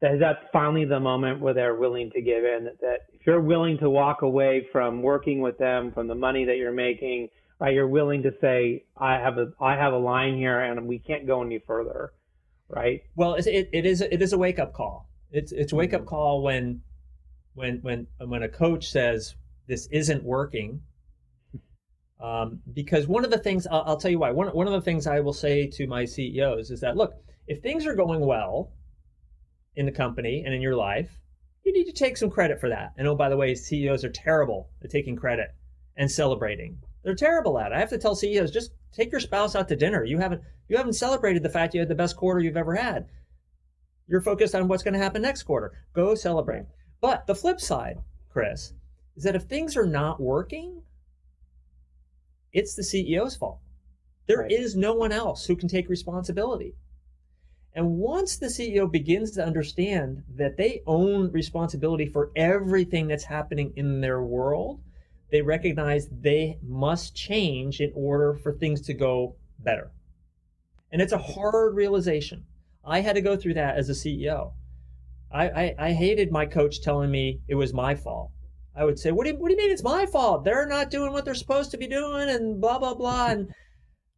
that 0.00 0.18
that's 0.18 0.44
finally 0.52 0.84
the 0.84 1.00
moment 1.00 1.40
where 1.40 1.54
they're 1.54 1.76
willing 1.76 2.10
to 2.10 2.20
give 2.20 2.44
in 2.44 2.64
that, 2.64 2.80
that 2.80 2.98
if 3.12 3.26
you're 3.26 3.40
willing 3.40 3.78
to 3.78 3.88
walk 3.88 4.22
away 4.22 4.66
from 4.72 5.02
working 5.02 5.40
with 5.40 5.56
them 5.58 5.92
from 5.92 6.08
the 6.08 6.14
money 6.14 6.44
that 6.44 6.56
you're 6.56 6.72
making 6.72 7.28
right 7.58 7.74
you're 7.74 7.88
willing 7.88 8.22
to 8.22 8.32
say 8.40 8.84
i 8.96 9.14
have 9.14 9.38
a 9.38 9.52
i 9.60 9.74
have 9.74 9.92
a 9.92 9.98
line 9.98 10.36
here 10.36 10.60
and 10.60 10.86
we 10.86 10.98
can't 10.98 11.26
go 11.26 11.42
any 11.42 11.58
further 11.66 12.12
right? 12.68 13.02
Well 13.16 13.34
it, 13.34 13.46
it 13.46 13.86
is 13.86 14.00
it 14.00 14.22
is 14.22 14.32
a 14.32 14.38
wake 14.38 14.58
up 14.58 14.72
call. 14.72 15.08
It's 15.30 15.52
it's 15.52 15.72
a 15.72 15.76
wake 15.76 15.94
up 15.94 16.02
mm-hmm. 16.02 16.08
call 16.08 16.42
when 16.42 16.82
when 17.54 17.78
when 17.82 18.06
when 18.18 18.42
a 18.42 18.48
coach 18.48 18.90
says 18.90 19.34
this 19.66 19.86
isn't 19.88 20.24
working. 20.24 20.82
Um, 22.20 22.60
because 22.72 23.06
one 23.06 23.24
of 23.24 23.30
the 23.30 23.38
things 23.38 23.66
I'll, 23.66 23.82
I'll 23.82 23.96
tell 23.98 24.10
you 24.10 24.20
why. 24.20 24.30
One, 24.30 24.48
one 24.48 24.66
of 24.66 24.72
the 24.72 24.80
things 24.80 25.06
i 25.06 25.20
will 25.20 25.34
say 25.34 25.66
to 25.66 25.86
my 25.86 26.06
ceos 26.06 26.70
is 26.70 26.80
that 26.80 26.96
look 26.96 27.12
if 27.46 27.62
things 27.62 27.86
are 27.86 27.94
going 27.94 28.20
well 28.20 28.72
in 29.76 29.86
the 29.86 29.92
company 29.92 30.42
and 30.44 30.54
in 30.54 30.60
your 30.60 30.76
life, 30.76 31.20
you 31.64 31.72
need 31.72 31.84
to 31.84 31.92
take 31.92 32.16
some 32.16 32.30
credit 32.30 32.60
for 32.60 32.68
that. 32.68 32.92
And 32.96 33.08
oh, 33.08 33.14
by 33.14 33.28
the 33.28 33.36
way, 33.36 33.54
CEOs 33.54 34.04
are 34.04 34.10
terrible 34.10 34.68
at 34.82 34.90
taking 34.90 35.16
credit 35.16 35.54
and 35.96 36.10
celebrating. 36.10 36.78
They're 37.02 37.14
terrible 37.14 37.58
at 37.58 37.72
it. 37.72 37.74
I 37.74 37.80
have 37.80 37.90
to 37.90 37.98
tell 37.98 38.14
CEOs 38.14 38.50
just 38.50 38.72
take 38.92 39.10
your 39.10 39.20
spouse 39.20 39.54
out 39.54 39.68
to 39.68 39.76
dinner. 39.76 40.04
You 40.04 40.18
haven't 40.18 40.42
you 40.68 40.76
haven't 40.76 40.94
celebrated 40.94 41.42
the 41.42 41.50
fact 41.50 41.74
you 41.74 41.80
had 41.80 41.88
the 41.88 41.94
best 41.94 42.16
quarter 42.16 42.40
you've 42.40 42.56
ever 42.56 42.74
had. 42.74 43.06
You're 44.06 44.20
focused 44.20 44.54
on 44.54 44.68
what's 44.68 44.82
going 44.82 44.94
to 44.94 45.00
happen 45.00 45.22
next 45.22 45.42
quarter. 45.42 45.72
Go 45.94 46.14
celebrate. 46.14 46.64
But 47.00 47.26
the 47.26 47.34
flip 47.34 47.60
side, 47.60 47.98
Chris, 48.30 48.72
is 49.16 49.24
that 49.24 49.36
if 49.36 49.42
things 49.44 49.76
are 49.76 49.86
not 49.86 50.20
working, 50.20 50.82
it's 52.52 52.74
the 52.74 52.82
CEO's 52.82 53.36
fault. 53.36 53.60
There 54.26 54.38
right. 54.38 54.50
is 54.50 54.74
no 54.74 54.94
one 54.94 55.12
else 55.12 55.46
who 55.46 55.56
can 55.56 55.68
take 55.68 55.88
responsibility. 55.88 56.74
And 57.74 57.96
once 57.98 58.36
the 58.36 58.46
CEO 58.46 58.90
begins 58.90 59.32
to 59.32 59.44
understand 59.44 60.22
that 60.36 60.56
they 60.56 60.82
own 60.86 61.32
responsibility 61.32 62.06
for 62.06 62.30
everything 62.36 63.08
that's 63.08 63.24
happening 63.24 63.72
in 63.74 64.00
their 64.00 64.22
world, 64.22 64.80
they 65.32 65.42
recognize 65.42 66.08
they 66.08 66.58
must 66.62 67.16
change 67.16 67.80
in 67.80 67.90
order 67.94 68.34
for 68.34 68.52
things 68.52 68.80
to 68.82 68.94
go 68.94 69.34
better. 69.58 69.90
And 70.92 71.02
it's 71.02 71.12
a 71.12 71.18
hard 71.18 71.74
realization. 71.74 72.44
I 72.84 73.00
had 73.00 73.16
to 73.16 73.20
go 73.20 73.36
through 73.36 73.54
that 73.54 73.76
as 73.76 73.88
a 73.88 73.92
CEO. 73.92 74.52
I, 75.32 75.48
I, 75.48 75.74
I 75.78 75.92
hated 75.92 76.30
my 76.30 76.46
coach 76.46 76.80
telling 76.80 77.10
me 77.10 77.40
it 77.48 77.56
was 77.56 77.72
my 77.72 77.96
fault. 77.96 78.30
I 78.76 78.84
would 78.84 78.98
say, 79.00 79.10
what 79.10 79.24
do, 79.24 79.30
you, 79.30 79.36
what 79.36 79.48
do 79.48 79.54
you 79.54 79.58
mean 79.58 79.70
it's 79.70 79.82
my 79.82 80.06
fault? 80.06 80.44
They're 80.44 80.66
not 80.66 80.90
doing 80.90 81.12
what 81.12 81.24
they're 81.24 81.34
supposed 81.34 81.72
to 81.72 81.76
be 81.76 81.88
doing 81.88 82.28
and 82.28 82.60
blah, 82.60 82.78
blah, 82.78 82.94
blah. 82.94 83.28
And 83.28 83.52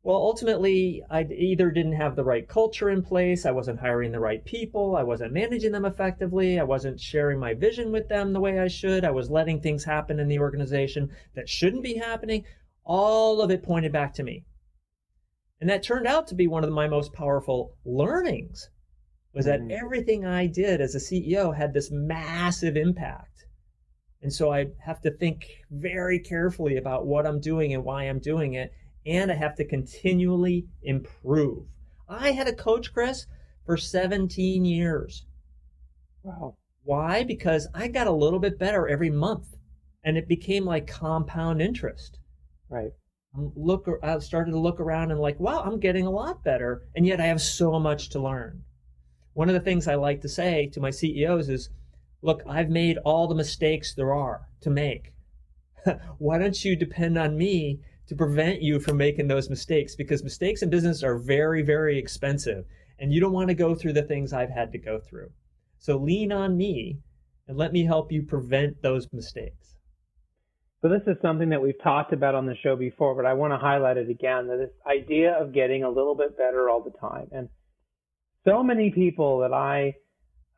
well, 0.07 0.19
ultimately, 0.19 1.03
I 1.11 1.25
either 1.25 1.73
didn't 1.73 1.95
have 1.95 2.15
the 2.15 2.23
right 2.23 2.47
culture 2.47 2.91
in 2.91 3.03
place, 3.03 3.45
I 3.45 3.51
wasn't 3.51 3.81
hiring 3.81 4.13
the 4.13 4.21
right 4.21 4.45
people, 4.45 4.95
I 4.95 5.03
wasn't 5.03 5.33
managing 5.33 5.73
them 5.73 5.85
effectively, 5.85 6.61
I 6.61 6.63
wasn't 6.63 7.01
sharing 7.01 7.41
my 7.41 7.55
vision 7.55 7.91
with 7.91 8.09
them 8.09 8.33
the 8.33 8.39
way 8.39 8.61
I 8.61 8.69
should, 8.69 9.05
I 9.05 9.11
was 9.11 9.33
letting 9.33 9.61
things 9.61 9.83
happen 9.83 10.21
in 10.21 10.29
the 10.29 10.39
organization 10.39 11.11
that 11.35 11.49
shouldn't 11.49 11.83
be 11.83 11.95
happening. 11.95 12.45
All 12.85 13.41
of 13.41 13.51
it 13.51 13.65
pointed 13.65 13.91
back 13.91 14.15
to 14.15 14.23
me. 14.23 14.45
And 15.61 15.69
that 15.69 15.83
turned 15.83 16.07
out 16.07 16.29
to 16.29 16.37
be 16.37 16.47
one 16.47 16.63
of 16.63 16.71
my 16.71 16.87
most 16.87 17.13
powerful 17.13 17.75
learnings 17.85 18.71
was 19.35 19.47
that 19.47 19.61
mm. 19.61 19.73
everything 19.73 20.25
I 20.25 20.47
did 20.47 20.81
as 20.81 20.95
a 20.95 20.99
CEO 20.99 21.57
had 21.57 21.75
this 21.75 21.91
massive 21.91 22.77
impact. 22.77 23.45
And 24.23 24.33
so 24.33 24.53
I 24.53 24.67
have 24.85 25.01
to 25.01 25.11
think 25.11 25.49
very 25.69 26.21
carefully 26.21 26.77
about 26.77 27.07
what 27.07 27.27
I'm 27.27 27.41
doing 27.41 27.75
and 27.75 27.83
why 27.83 28.05
I'm 28.05 28.21
doing 28.21 28.55
it 28.55 28.71
and 29.07 29.31
I 29.31 29.35
have 29.35 29.55
to 29.57 29.65
continually 29.65 30.67
improve. 30.83 31.65
I 32.09 32.33
had 32.33 32.49
a 32.49 32.53
coach, 32.53 32.93
Chris, 32.93 33.27
for 33.65 33.77
17 33.77 34.65
years. 34.65 35.25
Wow. 36.23 36.57
Why? 36.83 37.25
Because 37.25 37.69
I 37.75 37.89
got 37.89 38.07
a 38.07 38.13
little 38.13 38.39
bit 38.39 38.59
better 38.59 38.89
every 38.89 39.11
month 39.11 39.57
and 40.05 40.17
it 40.17 40.29
became 40.29 40.65
like 40.65 40.87
compound 40.87 41.61
interest. 41.61 42.19
Right. 42.69 42.93
Look, 43.35 43.89
I 44.03 44.19
started 44.21 44.53
to 44.53 44.59
look 44.59 44.81
around 44.81 45.11
and 45.11 45.21
like, 45.21 45.39
wow, 45.39 45.63
I'm 45.63 45.81
getting 45.81 46.07
a 46.07 46.11
lot 46.11 46.45
better. 46.45 46.83
And 46.95 47.07
yet 47.07 47.21
I 47.21 47.27
have 47.27 47.41
so 47.41 47.79
much 47.79 48.09
to 48.11 48.21
learn. 48.21 48.63
One 49.35 49.49
of 49.49 49.55
the 49.55 49.61
things 49.61 49.87
I 49.87 49.97
like 49.97 50.23
to 50.23 50.29
say 50.29 50.71
to 50.73 50.81
my 50.81 50.91
CEOs 50.91 51.49
is, 51.49 51.69
look, 52.23 52.43
I've 52.49 52.71
made 52.71 52.99
all 52.99 53.27
the 53.27 53.35
mistakes 53.35 53.95
there 53.95 54.15
are 54.15 54.47
to 54.63 54.71
make. 54.71 55.13
Why 56.19 56.39
don't 56.39 56.65
you 56.65 56.77
depend 56.77 57.19
on 57.19 57.37
me 57.37 57.81
to 58.09 58.15
prevent 58.15 58.63
you 58.63 58.79
from 58.79 58.97
making 58.97 59.29
those 59.29 59.51
mistakes 59.51 59.97
because 59.97 60.23
mistakes 60.23 60.63
in 60.63 60.71
business 60.71 61.03
are 61.03 61.19
very, 61.19 61.63
very 61.63 61.99
expensive. 61.99 62.65
And 62.99 63.13
you 63.13 63.21
don't 63.21 63.33
want 63.33 63.49
to 63.49 63.55
go 63.55 63.75
through 63.75 63.95
the 63.95 64.03
things 64.03 64.33
I've 64.33 64.51
had 64.51 64.73
to 64.73 64.79
go 64.79 65.01
through. 65.01 65.31
So 65.79 65.97
lean 65.97 66.33
on 66.33 66.57
me 66.57 66.99
and 67.49 67.57
let 67.57 67.73
me 67.73 67.85
help 67.85 68.13
you 68.13 68.23
prevent 68.23 68.81
those 68.83 69.09
mistakes. 69.13 69.77
So 70.83 70.89
this 70.89 71.03
is 71.07 71.17
something 71.21 71.49
that 71.49 71.61
we've 71.61 71.83
talked 71.83 72.13
about 72.13 72.35
on 72.35 72.47
the 72.47 72.55
show 72.63 72.77
before, 72.77 73.15
but 73.15 73.27
I 73.27 73.33
want 73.33 73.53
to 73.53 73.59
highlight 73.59 73.97
it 73.97 74.09
again, 74.09 74.47
that 74.49 74.59
this 74.59 74.71
idea 74.87 75.33
of 75.33 75.53
getting 75.53 75.85
a 75.85 75.89
little 75.89 76.15
bit 76.15 76.37
better 76.37 76.69
all 76.71 76.83
the 76.83 76.97
time. 76.99 77.29
And 77.33 77.49
so 78.45 78.63
many 78.63 78.91
people 78.91 79.41
that 79.41 79.53
I 79.53 79.95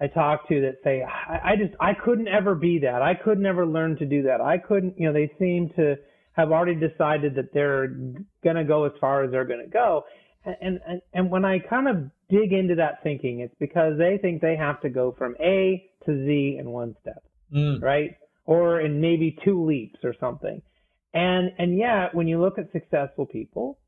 I 0.01 0.07
talk 0.07 0.49
to 0.49 0.61
that 0.61 0.77
say, 0.85 1.03
I, 1.03 1.53
I 1.53 1.57
just 1.57 1.75
I 1.81 1.93
couldn't 1.95 2.29
ever 2.29 2.55
be 2.55 2.81
that. 2.81 3.03
I 3.03 3.15
could 3.15 3.39
never 3.39 3.67
learn 3.67 3.97
to 3.97 4.07
do 4.07 4.23
that. 4.23 4.41
I 4.41 4.59
couldn't, 4.59 4.95
you 4.99 5.07
know, 5.07 5.13
they 5.13 5.33
seem 5.39 5.71
to 5.77 5.97
have 6.39 6.53
already 6.53 6.77
decided 6.77 7.35
that 7.35 7.53
they're 7.53 7.89
going 8.45 8.57
to 8.57 8.65
go 8.65 8.85
as 8.85 8.93
far 9.01 9.25
as 9.25 9.31
they're 9.33 9.45
going 9.45 9.65
to 9.65 9.71
go. 9.71 10.05
And, 10.45 10.79
and 10.87 11.03
and 11.13 11.31
when 11.31 11.45
I 11.45 11.59
kind 11.59 11.89
of 11.89 11.97
dig 12.31 12.53
into 12.53 12.77
that 12.77 13.03
thinking, 13.03 13.41
it's 13.41 13.55
because 13.59 13.99
they 13.99 14.19
think 14.23 14.41
they 14.41 14.57
have 14.57 14.81
to 14.83 14.89
go 14.89 15.13
from 15.19 15.35
A 15.41 15.85
to 16.07 16.27
Z 16.27 16.57
in 16.59 16.71
one 16.71 16.95
step, 17.03 17.23
Mm. 17.53 17.83
right? 17.83 18.11
Or 18.45 18.81
in 18.81 19.01
maybe 19.01 19.37
two 19.45 19.65
leaps 19.67 19.99
or 20.05 20.15
something. 20.21 20.63
And 21.13 21.53
and 21.59 21.77
yet, 21.77 22.15
when 22.15 22.29
you 22.29 22.41
look 22.41 22.57
at 22.59 22.71
successful 22.73 23.27
people, 23.27 23.79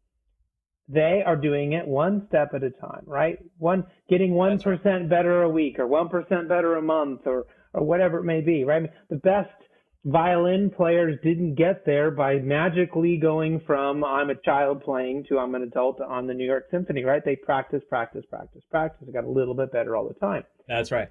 they 0.88 1.22
are 1.24 1.36
doing 1.36 1.72
it 1.74 1.86
one 1.86 2.26
step 2.28 2.52
at 2.52 2.64
a 2.64 2.70
time, 2.70 3.04
right? 3.06 3.38
One 3.58 3.84
getting 4.08 4.34
one 4.34 4.58
percent 4.58 5.08
better 5.08 5.42
a 5.42 5.48
week, 5.48 5.78
or 5.78 5.86
one 5.86 6.08
percent 6.08 6.48
better 6.48 6.74
a 6.76 6.82
month, 6.82 7.20
or 7.26 7.46
or 7.74 7.84
whatever 7.84 8.18
it 8.18 8.24
may 8.24 8.40
be, 8.40 8.64
right? 8.64 8.90
The 9.08 9.16
best 9.16 9.50
violin 10.04 10.70
players 10.70 11.18
didn't 11.22 11.54
get 11.54 11.84
there 11.84 12.10
by 12.10 12.36
magically 12.36 13.18
going 13.18 13.60
from 13.66 14.02
I'm 14.02 14.30
a 14.30 14.34
child 14.34 14.82
playing 14.82 15.24
to 15.28 15.38
I'm 15.38 15.54
an 15.54 15.62
adult 15.62 16.00
on 16.00 16.26
the 16.26 16.34
New 16.34 16.46
York 16.46 16.68
Symphony, 16.70 17.04
right? 17.04 17.22
They 17.24 17.36
practice, 17.36 17.82
practice, 17.88 18.24
practice, 18.30 18.62
practice. 18.70 19.06
They 19.06 19.12
got 19.12 19.24
a 19.24 19.30
little 19.30 19.54
bit 19.54 19.72
better 19.72 19.96
all 19.96 20.08
the 20.08 20.14
time. 20.14 20.44
That's 20.68 20.90
right. 20.90 21.08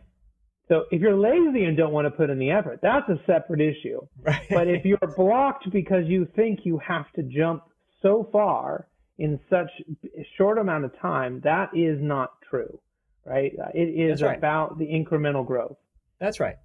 So 0.67 0.86
if 0.91 1.02
you're 1.02 1.17
lazy 1.17 1.65
and 1.65 1.75
don't 1.75 1.91
want 1.91 2.06
to 2.06 2.12
put 2.12 2.30
in 2.30 2.38
the 2.38 2.52
effort, 2.52 2.80
that's 2.82 3.10
a 3.10 3.19
separate 3.25 3.62
issue. 3.62 3.99
Right. 4.21 4.45
But 4.49 4.67
if 4.67 4.86
you're 4.86 5.13
blocked 5.15 5.71
because 5.71 6.06
you 6.06 6.28
think 6.36 6.60
you 6.63 6.80
have 6.80 7.12
to 7.13 7.23
jump 7.23 7.63
so 8.02 8.28
far 8.32 8.88
in 9.17 9.39
such 9.49 9.69
a 10.06 10.28
short 10.38 10.58
amount 10.58 10.86
of 10.86 10.97
time, 10.99 11.41
that 11.43 11.69
is 11.75 11.99
not 12.02 12.32
true, 12.49 12.80
right? 13.25 13.52
It 13.73 13.80
is 13.80 14.21
right. 14.21 14.38
about 14.38 14.78
the 14.78 14.86
incremental 14.86 15.45
growth. 15.45 15.78
That's 16.19 16.39
right. 16.39 16.56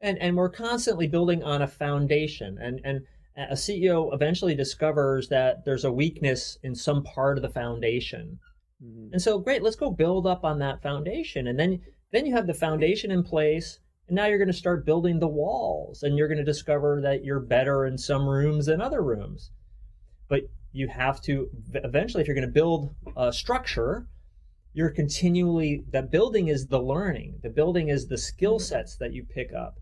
And 0.00 0.18
and 0.18 0.36
we're 0.36 0.50
constantly 0.50 1.06
building 1.06 1.42
on 1.42 1.62
a 1.62 1.68
foundation. 1.68 2.58
And 2.60 2.80
and 2.84 3.02
a 3.36 3.54
CEO 3.54 4.14
eventually 4.14 4.54
discovers 4.54 5.28
that 5.28 5.64
there's 5.64 5.84
a 5.84 5.92
weakness 5.92 6.58
in 6.62 6.74
some 6.74 7.02
part 7.02 7.36
of 7.36 7.42
the 7.42 7.48
foundation. 7.48 8.38
Mm-hmm. 8.82 9.12
And 9.12 9.22
so 9.22 9.38
great, 9.38 9.62
let's 9.62 9.76
go 9.76 9.90
build 9.90 10.26
up 10.26 10.44
on 10.44 10.58
that 10.60 10.82
foundation. 10.82 11.48
And 11.48 11.58
then 11.58 11.80
then 12.12 12.26
you 12.26 12.34
have 12.34 12.46
the 12.46 12.54
foundation 12.54 13.10
in 13.10 13.22
place. 13.22 13.80
And 14.06 14.16
now 14.16 14.26
you're 14.26 14.38
going 14.38 14.48
to 14.48 14.52
start 14.52 14.86
building 14.86 15.18
the 15.18 15.28
walls 15.28 16.02
and 16.02 16.16
you're 16.16 16.28
going 16.28 16.38
to 16.38 16.44
discover 16.44 17.00
that 17.02 17.24
you're 17.24 17.40
better 17.40 17.86
in 17.86 17.96
some 17.96 18.28
rooms 18.28 18.66
than 18.66 18.80
other 18.80 19.02
rooms. 19.02 19.50
But 20.28 20.42
you 20.72 20.88
have 20.88 21.20
to 21.22 21.48
eventually 21.72 22.20
if 22.20 22.28
you're 22.28 22.36
going 22.36 22.46
to 22.46 22.52
build 22.52 22.94
a 23.16 23.32
structure, 23.32 24.06
you're 24.74 24.90
continually 24.90 25.84
that 25.90 26.10
building 26.10 26.48
is 26.48 26.66
the 26.66 26.80
learning 26.80 27.38
the 27.42 27.48
building 27.48 27.88
is 27.88 28.06
the 28.06 28.18
skill 28.18 28.56
mm-hmm. 28.56 28.64
sets 28.64 28.96
that 28.96 29.12
you 29.12 29.24
pick 29.24 29.52
up 29.52 29.78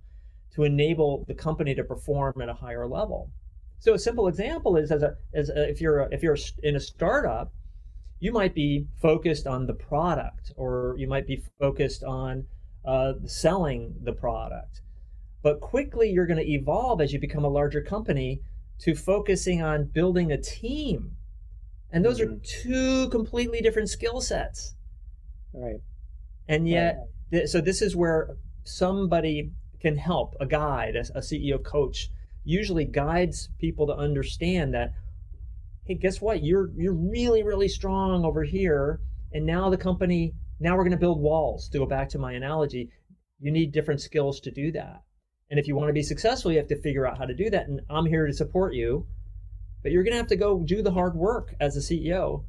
to 0.55 0.65
enable 0.65 1.25
the 1.29 1.35
company 1.35 1.75
to 1.75 1.85
perform 1.85 2.41
at 2.43 2.49
a 2.49 2.55
higher 2.55 2.87
level. 2.87 3.31
So 3.79 3.95
a 3.95 3.99
simple 3.99 4.29
example 4.29 4.77
is 4.77 4.93
as 4.93 5.03
a 5.03 5.17
as 5.35 5.49
a, 5.49 5.69
if 5.69 5.81
you're 5.81 6.01
a, 6.01 6.09
if 6.13 6.23
you're 6.23 6.37
in 6.63 6.77
a 6.77 6.81
startup 6.81 7.53
you 8.21 8.31
might 8.33 8.55
be 8.55 8.87
focused 9.01 9.49
on 9.49 9.67
the 9.67 9.75
product 9.75 10.53
or 10.57 10.95
you 10.97 11.09
might 11.09 11.27
be 11.27 11.43
focused 11.59 12.05
on 12.05 12.47
uh, 12.85 13.15
selling 13.27 13.93
the 14.05 14.13
product. 14.13 14.81
But 15.43 15.61
quickly 15.61 16.09
you're 16.11 16.27
going 16.27 16.39
to 16.39 16.49
evolve 16.49 17.01
as 17.01 17.13
you 17.13 17.19
become 17.19 17.45
a 17.45 17.49
larger 17.49 17.83
company 17.83 18.41
to 18.83 18.95
focusing 18.95 19.61
on 19.61 19.87
building 19.87 20.31
a 20.31 20.39
team. 20.41 21.17
And 21.91 22.05
those 22.05 22.21
are 22.21 22.27
Mhm. 22.27 22.43
two 22.45 23.09
completely 23.09 23.61
different 23.61 23.89
skill 23.91 24.21
sets. 24.21 24.77
Right. 25.53 25.81
and 26.49 26.69
yet 26.69 26.99
th- 27.33 27.49
so 27.49 27.61
this 27.61 27.83
is 27.83 27.95
where 27.97 28.37
somebody 28.65 29.51
can 29.83 29.97
help 29.97 30.35
a 30.41 30.47
guide 30.47 30.97
a, 30.97 31.01
a 31.17 31.21
ceo 31.21 31.63
coach 31.63 32.09
usually 32.45 32.85
guides 32.85 33.49
people 33.59 33.87
to 33.87 33.95
understand 33.95 34.75
that 34.75 34.93
hey 35.85 35.95
guess 35.95 36.21
what? 36.21 36.43
You're 36.43 36.71
you're 36.77 36.95
really 36.95 37.43
really 37.43 37.69
strong 37.69 38.25
over 38.25 38.45
here 38.45 39.01
and 39.33 39.45
now 39.45 39.71
the 39.71 39.77
company 39.77 40.35
now 40.61 40.77
we're 40.77 40.85
going 40.85 40.93
to 40.93 40.97
build 40.97 41.21
walls 41.21 41.69
to 41.71 41.79
go 41.79 41.87
back 41.87 42.09
to 42.11 42.19
my 42.19 42.33
analogy. 42.33 42.91
You 43.41 43.51
need 43.51 43.73
different 43.73 44.01
skills 44.01 44.39
to 44.41 44.51
do 44.53 44.71
that. 44.73 45.03
And 45.51 45.59
if 45.59 45.67
you 45.67 45.75
want 45.75 45.89
to 45.89 45.93
be 45.93 46.03
successful 46.03 46.53
you 46.53 46.59
have 46.59 46.69
to 46.69 46.81
figure 46.81 47.07
out 47.07 47.19
how 47.19 47.27
to 47.27 47.35
do 47.35 47.51
that 47.51 47.69
and 47.69 47.81
i'm 47.91 48.07
here 48.07 48.27
to 48.27 48.33
support 48.33 48.73
you 48.75 49.07
but 49.83 49.93
you're 49.93 50.03
going 50.03 50.13
to 50.13 50.19
have 50.19 50.29
to 50.29 50.37
go 50.37 50.63
do 50.65 50.81
the 50.81 50.93
hard 50.93 51.15
work 51.15 51.55
as 51.61 51.77
a 51.77 51.81
ceo 51.81 52.45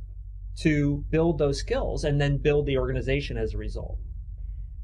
to 0.61 1.03
build 1.09 1.37
those 1.37 1.59
skills 1.59 2.05
and 2.05 2.21
then 2.21 2.37
build 2.37 2.65
the 2.65 2.77
organization 2.77 3.37
as 3.37 3.53
a 3.53 3.57
result 3.57 3.99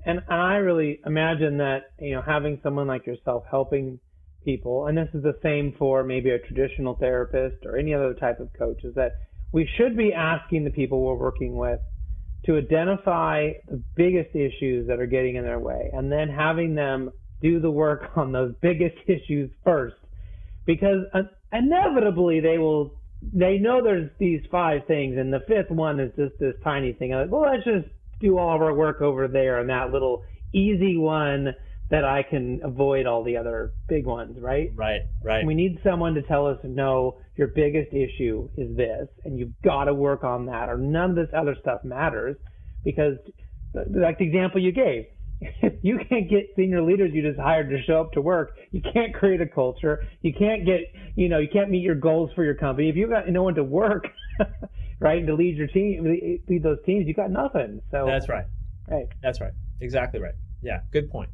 And, 0.05 0.21
I 0.29 0.55
really 0.55 0.99
imagine 1.05 1.57
that, 1.57 1.91
you 1.99 2.15
know, 2.15 2.21
having 2.21 2.59
someone 2.63 2.87
like 2.87 3.05
yourself 3.05 3.43
helping 3.49 3.99
people, 4.45 4.87
and 4.87 4.97
this 4.97 5.09
is 5.13 5.23
the 5.23 5.37
same 5.43 5.75
for 5.77 6.03
maybe 6.03 6.29
a 6.29 6.39
traditional 6.39 6.95
therapist 6.95 7.65
or 7.65 7.77
any 7.77 7.93
other 7.93 8.13
type 8.13 8.39
of 8.39 8.49
coach, 8.57 8.83
is 8.83 8.95
that 8.95 9.17
we 9.51 9.69
should 9.77 9.97
be 9.97 10.13
asking 10.13 10.63
the 10.63 10.69
people 10.69 11.01
we're 11.01 11.15
working 11.15 11.57
with 11.57 11.79
to 12.45 12.57
identify 12.57 13.51
the 13.67 13.81
biggest 13.95 14.35
issues 14.35 14.87
that 14.87 14.99
are 14.99 15.05
getting 15.05 15.35
in 15.35 15.43
their 15.43 15.59
way 15.59 15.89
and 15.93 16.11
then 16.11 16.29
having 16.29 16.75
them 16.75 17.11
do 17.41 17.59
the 17.59 17.71
work 17.71 18.11
on 18.15 18.31
those 18.31 18.53
biggest 18.61 18.95
issues 19.07 19.51
first. 19.63 19.95
Because 20.65 21.05
uh, 21.13 21.21
inevitably 21.51 22.39
they 22.39 22.57
will 22.57 22.95
they 23.33 23.57
know 23.57 23.83
there's 23.83 24.09
these 24.17 24.41
five 24.49 24.81
things 24.87 25.17
and 25.17 25.33
the 25.33 25.41
fifth 25.45 25.69
one 25.69 25.99
is 25.99 26.11
just 26.15 26.39
this 26.39 26.53
tiny 26.63 26.93
thing. 26.93 27.11
Like 27.11 27.29
well 27.29 27.41
let's 27.41 27.63
just 27.65 27.93
do 28.19 28.37
all 28.37 28.55
of 28.55 28.61
our 28.61 28.73
work 28.73 29.01
over 29.01 29.27
there 29.27 29.59
on 29.59 29.67
that 29.67 29.91
little 29.91 30.23
easy 30.53 30.97
one 30.97 31.53
that 31.89 32.05
I 32.05 32.23
can 32.23 32.59
avoid 32.63 33.07
all 33.07 33.23
the 33.23 33.37
other 33.37 33.73
big 33.87 34.05
ones, 34.05 34.37
right? 34.39 34.69
right 34.75 35.01
right 35.23 35.45
We 35.45 35.55
need 35.55 35.79
someone 35.83 36.13
to 36.15 36.21
tell 36.23 36.45
us, 36.45 36.57
no, 36.63 37.17
your 37.35 37.47
biggest 37.47 37.91
issue 37.93 38.49
is 38.57 38.75
this, 38.77 39.07
and 39.25 39.39
you've 39.39 39.53
got 39.63 39.85
to 39.85 39.93
work 39.93 40.23
on 40.23 40.45
that, 40.47 40.69
or 40.69 40.77
none 40.77 41.11
of 41.11 41.15
this 41.15 41.29
other 41.35 41.55
stuff 41.59 41.83
matters, 41.83 42.35
because, 42.83 43.15
like 43.73 44.19
the 44.19 44.25
example 44.25 44.61
you 44.61 44.71
gave, 44.71 45.05
if 45.41 45.73
you 45.81 45.99
can't 46.09 46.29
get 46.29 46.47
senior 46.55 46.81
leaders 46.81 47.11
you 47.13 47.21
just 47.21 47.39
hired 47.39 47.69
to 47.69 47.81
show 47.83 48.01
up 48.01 48.11
to 48.11 48.21
work, 48.21 48.51
you 48.71 48.81
can't 48.93 49.13
create 49.13 49.41
a 49.41 49.47
culture, 49.47 50.03
you 50.21 50.33
can't 50.33 50.65
get, 50.65 50.81
you 51.15 51.29
know, 51.29 51.39
you 51.39 51.47
can't 51.51 51.69
meet 51.69 51.81
your 51.81 51.95
goals 51.95 52.29
for 52.35 52.43
your 52.43 52.55
company. 52.55 52.89
If 52.89 52.95
you've 52.95 53.09
got 53.09 53.27
no 53.29 53.43
one 53.43 53.55
to 53.55 53.63
work, 53.63 54.05
right, 54.99 55.25
to 55.25 55.33
lead 55.33 55.55
your 55.57 55.67
team, 55.67 56.03
lead 56.47 56.63
those 56.63 56.79
teams, 56.85 57.07
you 57.07 57.13
got 57.13 57.31
nothing. 57.31 57.81
So 57.91 58.05
that's 58.05 58.29
right 58.29 58.45
right. 58.87 59.05
that's 59.21 59.39
right 59.39 59.53
exactly 59.81 60.19
right 60.19 60.33
yeah 60.61 60.79
good 60.91 61.09
point 61.09 61.29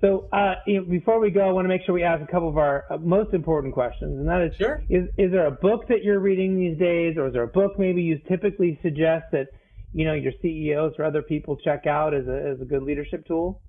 So 0.00 0.28
uh, 0.32 0.54
you 0.66 0.80
know, 0.80 0.86
before 0.86 1.20
we 1.20 1.30
go, 1.30 1.48
I 1.48 1.52
want 1.52 1.64
to 1.64 1.68
make 1.68 1.82
sure 1.84 1.94
we 1.94 2.02
ask 2.02 2.22
a 2.22 2.26
couple 2.26 2.48
of 2.48 2.56
our 2.56 2.84
uh, 2.90 2.98
most 2.98 3.34
important 3.34 3.72
questions, 3.74 4.18
and 4.18 4.26
that 4.28 4.40
is: 4.42 4.56
Sure. 4.56 4.82
is 4.88 5.04
is 5.16 5.30
there 5.30 5.46
a 5.46 5.50
book 5.50 5.86
that 5.88 6.02
you're 6.02 6.18
reading 6.18 6.58
these 6.58 6.76
days, 6.78 7.16
or 7.16 7.28
is 7.28 7.32
there 7.34 7.44
a 7.44 7.54
book 7.60 7.78
maybe 7.78 8.02
you 8.02 8.18
typically 8.28 8.78
suggest 8.82 9.26
that 9.32 9.46
you 9.92 10.04
know 10.04 10.14
your 10.14 10.32
CEOs 10.42 10.94
or 10.98 11.04
other 11.04 11.22
people 11.22 11.56
check 11.56 11.86
out 11.86 12.14
as 12.14 12.26
a 12.26 12.38
as 12.52 12.60
a 12.60 12.64
good 12.64 12.82
leadership 12.82 13.26
tool? 13.26 13.62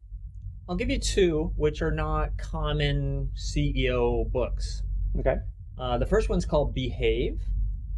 i'll 0.70 0.78
give 0.78 0.89
you 0.89 0.98
two 0.98 1.52
which 1.58 1.82
are 1.82 1.92
not 1.92 2.30
common 2.38 3.30
ceo 3.36 4.32
books 4.32 4.82
Okay. 5.20 5.36
Uh, 5.78 5.98
the 5.98 6.06
first 6.06 6.30
one's 6.30 6.46
called 6.46 6.74
Behave 6.74 7.42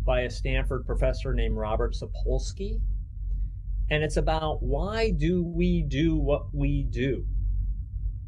by 0.06 0.22
a 0.22 0.30
Stanford 0.30 0.86
professor 0.86 1.34
named 1.34 1.58
Robert 1.58 1.96
Sapolsky. 1.96 2.80
And 3.89 4.04
it's 4.04 4.18
about 4.18 4.62
why 4.62 5.12
do 5.12 5.44
we 5.44 5.82
do 5.82 6.15
what 6.15 6.54
we 6.54 6.84
do? 6.84 7.26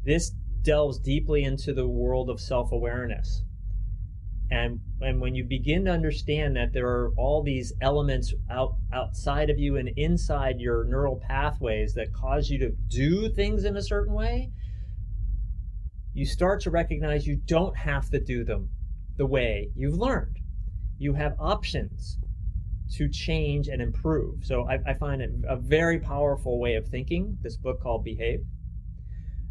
This 0.04 0.30
delves 0.62 0.98
deeply 0.98 1.44
into 1.44 1.72
the 1.72 1.88
world 1.88 2.30
of 2.30 2.40
self 2.40 2.72
awareness. 2.72 3.42
And, 4.50 4.80
and 5.00 5.20
when 5.20 5.34
you 5.34 5.44
begin 5.44 5.84
to 5.84 5.90
understand 5.90 6.56
that 6.56 6.72
there 6.72 6.88
are 6.88 7.12
all 7.16 7.42
these 7.42 7.72
elements 7.82 8.32
out, 8.50 8.76
outside 8.92 9.50
of 9.50 9.58
you 9.58 9.76
and 9.76 9.90
inside 9.96 10.58
your 10.58 10.84
neural 10.84 11.16
pathways 11.16 11.92
that 11.94 12.14
cause 12.14 12.48
you 12.48 12.58
to 12.60 12.70
do 12.88 13.28
things 13.28 13.64
in 13.64 13.76
a 13.76 13.82
certain 13.82 14.14
way, 14.14 14.50
you 16.14 16.24
start 16.24 16.62
to 16.62 16.70
recognize 16.70 17.26
you 17.26 17.36
don't 17.36 17.76
have 17.76 18.08
to 18.10 18.20
do 18.20 18.42
them 18.42 18.70
the 19.18 19.26
way 19.26 19.70
you've 19.76 19.98
learned. 19.98 20.38
You 20.98 21.14
have 21.14 21.34
options 21.38 22.18
to 22.96 23.08
change 23.08 23.68
and 23.68 23.82
improve. 23.82 24.44
So 24.44 24.68
I, 24.68 24.78
I 24.86 24.94
find 24.94 25.20
it 25.20 25.30
a 25.48 25.56
very 25.56 25.98
powerful 25.98 26.58
way 26.58 26.74
of 26.74 26.88
thinking, 26.88 27.38
this 27.42 27.56
book 27.56 27.80
called 27.82 28.04
Behave. 28.04 28.40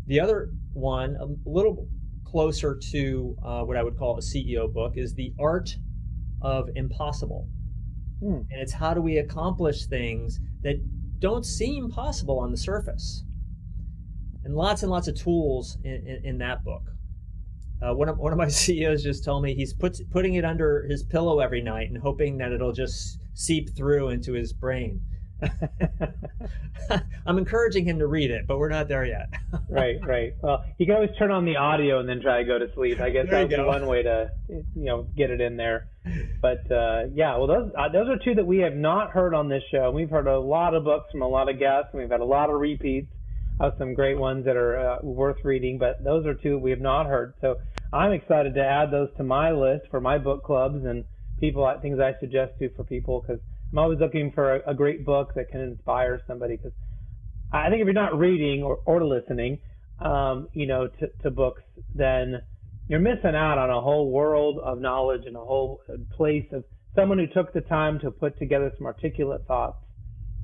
The 0.07 0.19
other 0.19 0.49
one, 0.73 1.15
a 1.15 1.27
little 1.49 1.87
closer 2.25 2.79
to 2.91 3.35
uh, 3.43 3.61
what 3.61 3.77
I 3.77 3.83
would 3.83 3.97
call 3.97 4.17
a 4.17 4.21
CEO 4.21 4.71
book, 4.71 4.93
is 4.95 5.13
The 5.13 5.33
Art 5.39 5.75
of 6.41 6.69
Impossible. 6.75 7.47
Hmm. 8.19 8.41
And 8.49 8.61
it's 8.61 8.73
how 8.73 8.93
do 8.93 9.01
we 9.01 9.17
accomplish 9.17 9.85
things 9.85 10.39
that 10.63 10.75
don't 11.19 11.45
seem 11.45 11.89
possible 11.89 12.39
on 12.39 12.51
the 12.51 12.57
surface. 12.57 13.23
And 14.43 14.55
lots 14.55 14.81
and 14.81 14.91
lots 14.91 15.07
of 15.07 15.15
tools 15.15 15.77
in, 15.83 16.07
in, 16.07 16.21
in 16.23 16.37
that 16.39 16.63
book. 16.63 16.83
Uh, 17.81 17.93
one 17.93 18.09
of 18.09 18.17
one 18.17 18.31
of 18.31 18.37
my 18.37 18.47
CEOs 18.49 19.03
just 19.03 19.23
told 19.23 19.43
me 19.43 19.53
he's 19.53 19.73
put, 19.73 19.99
putting 20.11 20.35
it 20.35 20.45
under 20.45 20.85
his 20.89 21.03
pillow 21.03 21.39
every 21.39 21.61
night 21.61 21.89
and 21.89 21.97
hoping 21.97 22.37
that 22.37 22.51
it'll 22.51 22.73
just 22.73 23.19
seep 23.33 23.75
through 23.75 24.09
into 24.09 24.33
his 24.33 24.53
brain. 24.53 25.01
I'm 27.27 27.37
encouraging 27.37 27.85
him 27.85 27.99
to 27.99 28.07
read 28.07 28.31
it, 28.31 28.47
but 28.47 28.57
we're 28.57 28.69
not 28.69 28.87
there 28.87 29.05
yet. 29.05 29.29
right, 29.69 29.97
right. 30.03 30.33
Well, 30.41 30.65
you 30.79 30.87
can 30.87 30.95
always 30.95 31.11
turn 31.19 31.29
on 31.29 31.45
the 31.45 31.57
audio 31.57 31.99
and 31.99 32.09
then 32.09 32.21
try 32.21 32.39
to 32.39 32.43
go 32.43 32.57
to 32.57 32.73
sleep. 32.73 32.99
I 32.99 33.11
guess 33.11 33.27
that 33.29 33.41
would 33.41 33.49
be 33.49 33.61
one 33.61 33.85
way 33.85 34.01
to 34.01 34.31
you 34.47 34.65
know 34.75 35.03
get 35.15 35.29
it 35.29 35.39
in 35.39 35.57
there. 35.57 35.89
but 36.41 36.71
uh, 36.71 37.03
yeah, 37.13 37.37
well, 37.37 37.45
those 37.45 37.71
uh, 37.77 37.89
those 37.89 38.07
are 38.09 38.17
two 38.23 38.33
that 38.35 38.47
we 38.47 38.59
have 38.59 38.75
not 38.75 39.11
heard 39.11 39.35
on 39.35 39.47
this 39.49 39.61
show. 39.69 39.91
We've 39.91 40.09
heard 40.09 40.27
a 40.27 40.39
lot 40.39 40.73
of 40.73 40.83
books 40.83 41.11
from 41.11 41.21
a 41.21 41.27
lot 41.27 41.49
of 41.49 41.59
guests, 41.59 41.89
and 41.93 42.01
we've 42.01 42.11
had 42.11 42.21
a 42.21 42.25
lot 42.25 42.49
of 42.49 42.59
repeats 42.59 43.11
of 43.59 43.73
some 43.77 43.93
great 43.93 44.17
ones 44.17 44.45
that 44.45 44.55
are 44.55 44.77
uh, 44.77 44.97
worth 45.01 45.37
reading. 45.43 45.77
But 45.77 46.03
those 46.03 46.25
are 46.25 46.33
two 46.33 46.57
we 46.57 46.71
have 46.71 46.79
not 46.79 47.07
heard. 47.07 47.33
So 47.41 47.55
I'm 47.91 48.11
excited 48.11 48.53
to 48.55 48.63
add 48.63 48.91
those 48.91 49.09
to 49.17 49.23
my 49.23 49.51
list 49.51 49.85
for 49.89 49.99
my 49.99 50.17
book 50.17 50.43
clubs 50.43 50.85
and 50.85 51.05
people 51.39 51.71
things 51.81 51.99
I 51.99 52.13
suggest 52.19 52.53
to 52.59 52.69
for 52.75 52.83
people 52.83 53.21
because 53.21 53.41
I'm 53.71 53.79
always 53.79 53.99
looking 53.99 54.31
for 54.33 54.55
a, 54.55 54.71
a, 54.71 54.73
great 54.73 55.05
book 55.05 55.33
that 55.35 55.49
can 55.49 55.61
inspire 55.61 56.21
somebody. 56.27 56.57
Because 56.57 56.71
I 57.51 57.69
think 57.69 57.81
if 57.81 57.85
you're 57.85 57.93
not 57.93 58.17
reading 58.17 58.63
or, 58.63 58.79
or 58.85 59.05
listening, 59.05 59.59
um, 59.99 60.47
you 60.53 60.67
know, 60.67 60.87
to, 60.87 61.07
to 61.23 61.31
books, 61.31 61.63
then 61.93 62.41
you're 62.87 62.99
missing 62.99 63.35
out 63.35 63.57
on 63.57 63.69
a 63.69 63.81
whole 63.81 64.11
world 64.11 64.59
of 64.63 64.79
knowledge 64.79 65.23
and 65.25 65.35
a 65.35 65.39
whole 65.39 65.81
place 66.15 66.45
of 66.53 66.63
someone 66.95 67.19
who 67.19 67.27
took 67.27 67.53
the 67.53 67.61
time 67.61 67.99
to 67.99 68.11
put 68.11 68.37
together 68.39 68.71
some 68.77 68.87
articulate 68.87 69.41
thoughts. 69.47 69.77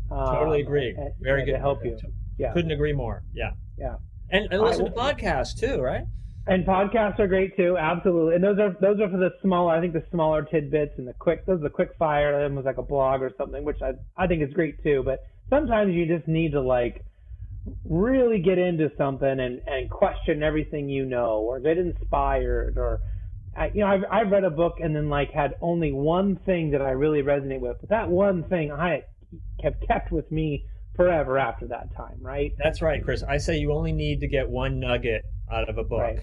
totally 0.10 0.62
um, 0.62 0.68
agree. 0.68 0.96
Very 1.22 1.42
and 1.42 1.48
good 1.48 1.54
to 1.54 1.60
help 1.60 1.84
you. 1.84 1.98
Yeah. 2.38 2.54
Couldn't 2.54 2.72
agree 2.72 2.94
more. 2.94 3.24
Yeah. 3.34 3.52
Yeah. 3.78 3.96
And, 4.30 4.52
and 4.52 4.62
listen 4.62 4.88
I, 4.88 4.90
to 4.90 4.96
podcasts 4.96 5.60
too, 5.60 5.80
right? 5.80 6.06
And 6.46 6.66
podcasts 6.66 7.20
are 7.20 7.28
great 7.28 7.56
too, 7.56 7.78
absolutely. 7.78 8.36
And 8.36 8.44
those 8.44 8.60
are 8.60 8.76
those 8.82 9.00
are 9.00 9.10
for 9.10 9.18
the 9.18 9.32
smaller, 9.42 9.74
I 9.74 9.80
think 9.80 9.94
the 9.94 10.04
smaller 10.12 10.44
tidbits 10.44 10.94
and 10.98 11.08
the 11.08 11.14
quick. 11.14 11.46
Those 11.46 11.60
are 11.60 11.64
the 11.64 11.70
quick 11.70 11.92
fire. 11.98 12.42
That 12.42 12.54
was 12.54 12.66
like 12.66 12.78
a 12.78 12.84
blog 12.84 13.22
or 13.22 13.32
something, 13.38 13.64
which 13.64 13.82
I 13.82 13.94
I 14.18 14.28
think 14.28 14.42
is 14.44 14.54
great 14.54 14.84
too. 14.84 15.04
But 15.06 15.24
sometimes 15.50 15.94
you 15.94 16.06
just 16.06 16.28
need 16.28 16.52
to 16.52 16.62
like 16.62 17.06
really 17.86 18.40
get 18.40 18.58
into 18.58 18.92
something 18.98 19.40
and, 19.40 19.62
and 19.66 19.90
question 19.90 20.44
everything 20.44 20.90
you 20.90 21.06
know 21.06 21.38
or 21.40 21.60
get 21.60 21.78
inspired 21.78 22.78
or 22.78 23.00
you 23.74 23.82
know 23.82 23.88
I've, 23.88 24.04
I've 24.12 24.32
read 24.32 24.44
a 24.44 24.50
book 24.50 24.76
and 24.82 24.96
then 24.96 25.10
like 25.10 25.32
had 25.32 25.56
only 25.62 25.92
one 25.92 26.38
thing 26.46 26.72
that 26.72 26.82
I 26.82 26.90
really 26.90 27.22
resonate 27.22 27.62
with 27.62 27.78
but 27.80 27.90
that 27.90 28.10
one 28.10 28.44
thing 28.50 28.72
I 28.72 29.04
have 29.64 29.76
kept 29.88 30.12
with 30.12 30.30
me 30.32 30.66
forever 30.96 31.38
after 31.38 31.68
that 31.68 31.94
time 31.96 32.18
right 32.22 32.54
that's 32.58 32.82
right 32.82 33.04
Chris 33.04 33.24
I 33.24 33.38
say 33.38 33.58
you 33.58 33.74
only 33.74 33.92
need 33.92 34.20
to 34.22 34.28
get 34.28 34.50
one 34.50 34.80
nugget 34.80 35.24
out 35.52 35.70
of 35.70 35.78
a 35.78 35.84
book 35.84 36.02
right 36.02 36.20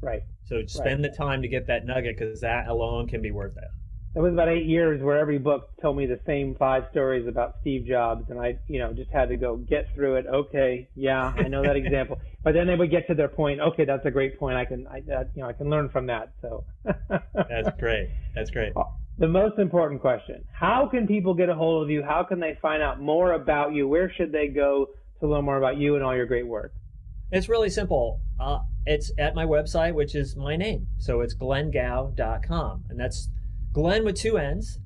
right 0.00 0.22
so 0.44 0.64
spend 0.66 1.02
right. 1.02 1.10
the 1.10 1.16
time 1.16 1.42
to 1.42 1.48
get 1.48 1.66
that 1.68 1.86
nugget 1.86 2.16
because 2.18 2.40
that 2.40 2.68
alone 2.68 3.08
can 3.08 3.22
be 3.22 3.30
worth 3.30 3.56
it 3.56 3.70
it 4.14 4.20
was 4.20 4.34
about 4.34 4.48
eight 4.48 4.66
years 4.66 5.02
where 5.02 5.18
every 5.18 5.38
book 5.38 5.70
told 5.80 5.96
me 5.96 6.04
the 6.04 6.20
same 6.26 6.54
five 6.56 6.84
stories 6.90 7.26
about 7.26 7.54
Steve 7.62 7.86
Jobs, 7.86 8.28
and 8.28 8.38
I, 8.38 8.58
you 8.68 8.78
know, 8.78 8.92
just 8.92 9.10
had 9.10 9.30
to 9.30 9.38
go 9.38 9.56
get 9.56 9.86
through 9.94 10.16
it. 10.16 10.26
Okay, 10.26 10.88
yeah, 10.94 11.32
I 11.34 11.48
know 11.48 11.62
that 11.62 11.76
example, 11.84 12.18
but 12.44 12.52
then 12.52 12.66
they 12.66 12.74
would 12.74 12.90
get 12.90 13.06
to 13.06 13.14
their 13.14 13.28
point. 13.28 13.60
Okay, 13.60 13.86
that's 13.86 14.04
a 14.04 14.10
great 14.10 14.38
point. 14.38 14.58
I 14.58 14.66
can, 14.66 14.86
I, 14.86 14.98
uh, 14.98 15.24
you 15.34 15.42
know, 15.42 15.48
I 15.48 15.54
can 15.54 15.70
learn 15.70 15.88
from 15.88 16.06
that. 16.08 16.32
So 16.42 16.64
that's 16.84 17.70
great. 17.78 18.10
That's 18.34 18.50
great. 18.50 18.74
The 19.18 19.28
most 19.28 19.58
important 19.58 20.00
question: 20.00 20.44
How 20.52 20.88
can 20.90 21.06
people 21.06 21.34
get 21.34 21.48
a 21.48 21.54
hold 21.54 21.82
of 21.84 21.90
you? 21.90 22.02
How 22.02 22.24
can 22.24 22.40
they 22.40 22.58
find 22.60 22.82
out 22.82 23.00
more 23.00 23.32
about 23.32 23.72
you? 23.72 23.86
Where 23.86 24.10
should 24.12 24.32
they 24.32 24.48
go 24.48 24.88
to 25.20 25.26
learn 25.26 25.44
more 25.44 25.58
about 25.58 25.76
you 25.76 25.94
and 25.94 26.04
all 26.04 26.16
your 26.16 26.26
great 26.26 26.46
work? 26.46 26.72
It's 27.30 27.48
really 27.48 27.70
simple. 27.70 28.20
Uh, 28.40 28.58
it's 28.84 29.12
at 29.18 29.34
my 29.34 29.44
website, 29.44 29.94
which 29.94 30.14
is 30.14 30.36
my 30.36 30.56
name. 30.56 30.86
So 30.98 31.20
it's 31.20 31.34
glenngow.com 31.34 32.84
and 32.90 32.98
that's 32.98 33.28
Glenn 33.72 34.04
with 34.04 34.16
two 34.16 34.36
N's 34.36 34.78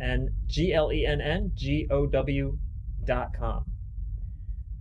and 0.00 0.30
G 0.46 0.72
L 0.72 0.92
E 0.92 1.06
N 1.06 1.20
N 1.20 1.52
G 1.54 1.86
O 1.90 2.06
W 2.06 2.58
dot 3.04 3.30
com. 3.38 3.64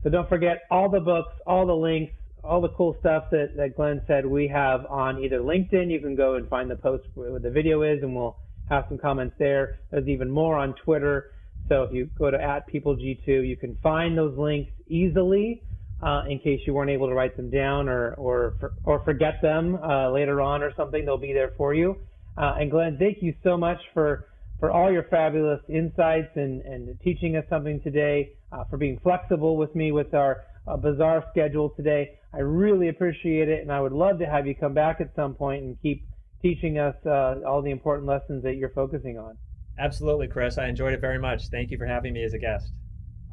So 0.03 0.09
don't 0.09 0.27
forget 0.27 0.63
all 0.71 0.89
the 0.89 0.99
books, 0.99 1.33
all 1.45 1.67
the 1.67 1.75
links, 1.75 2.13
all 2.43 2.59
the 2.59 2.69
cool 2.69 2.95
stuff 2.99 3.25
that, 3.31 3.55
that 3.55 3.75
Glenn 3.75 4.01
said 4.07 4.25
we 4.25 4.47
have 4.47 4.85
on 4.87 5.23
either 5.23 5.39
LinkedIn. 5.39 5.91
You 5.91 5.99
can 5.99 6.15
go 6.15 6.35
and 6.35 6.49
find 6.49 6.71
the 6.71 6.75
post 6.75 7.03
where 7.13 7.37
the 7.37 7.51
video 7.51 7.83
is, 7.83 8.01
and 8.01 8.15
we'll 8.15 8.37
have 8.69 8.86
some 8.89 8.97
comments 8.97 9.36
there. 9.38 9.80
There's 9.91 10.08
even 10.08 10.30
more 10.30 10.58
on 10.58 10.74
Twitter. 10.84 11.32
So 11.69 11.84
if 11.84 11.93
you 11.93 12.10
go 12.17 12.32
to 12.32 12.41
at 12.41 12.71
PeopleG2, 12.71 13.47
you 13.47 13.58
can 13.58 13.78
find 13.84 14.17
those 14.17 14.38
links 14.38 14.71
easily. 14.88 15.63
Uh, 16.04 16.24
in 16.28 16.39
case 16.39 16.60
you 16.65 16.74
weren't 16.74 16.89
able 16.89 17.08
to 17.08 17.13
write 17.13 17.38
them 17.38 17.52
down 17.52 17.88
or 17.88 18.15
or 18.15 18.56
or 18.86 19.04
forget 19.04 19.36
them 19.43 19.76
uh, 19.76 20.10
later 20.10 20.41
on 20.41 20.63
or 20.63 20.74
something, 20.76 21.06
they'll 21.06 21.15
be 21.17 21.32
there 21.32 21.54
for 21.58 21.76
you. 21.76 21.95
Uh, 22.38 22.56
and 22.60 22.71
Glenn, 22.71 22.97
thank 22.97 23.21
you 23.21 23.34
so 23.43 23.58
much 23.58 23.80
for, 23.93 24.28
for 24.60 24.71
all 24.71 24.91
your 24.91 25.04
fabulous 25.04 25.60
insights 25.67 26.30
and, 26.36 26.62
and 26.62 26.97
teaching 27.02 27.36
us 27.36 27.45
something 27.50 27.82
today, 27.82 28.32
uh, 28.52 28.63
for 28.69 28.78
being 28.78 29.00
flexible 29.04 29.58
with 29.58 29.74
me 29.76 29.91
with 29.91 30.13
our 30.13 30.43
uh, 30.67 30.78
bizarre 30.78 31.24
schedule 31.32 31.69
today. 31.76 32.17
I 32.34 32.39
really 32.39 32.88
appreciate 32.88 33.50
it, 33.50 33.62
and 33.62 33.71
I 33.71 33.82
would 33.82 33.91
love 33.91 34.19
to 34.19 34.26
have 34.26 34.47
you 34.47 34.56
come 34.56 34.74
back 34.74 35.02
at 35.02 35.13
some 35.15 35.34
point 35.34 35.63
and 35.63 35.78
keep 35.82 36.06
teaching 36.41 36.77
us 36.77 36.95
uh, 37.06 37.36
all 37.47 37.62
the 37.62 37.71
important 37.71 38.08
lessons 38.08 38.43
that 38.43 38.56
you're 38.56 38.69
focusing 38.69 39.17
on. 39.17 39.38
Absolutely, 39.80 40.27
Chris. 40.27 40.58
I 40.58 40.67
enjoyed 40.67 40.93
it 40.93 41.01
very 41.01 41.19
much. 41.19 41.47
Thank 41.49 41.71
you 41.71 41.77
for 41.77 41.86
having 41.86 42.13
me 42.13 42.23
as 42.23 42.34
a 42.34 42.39
guest. 42.39 42.71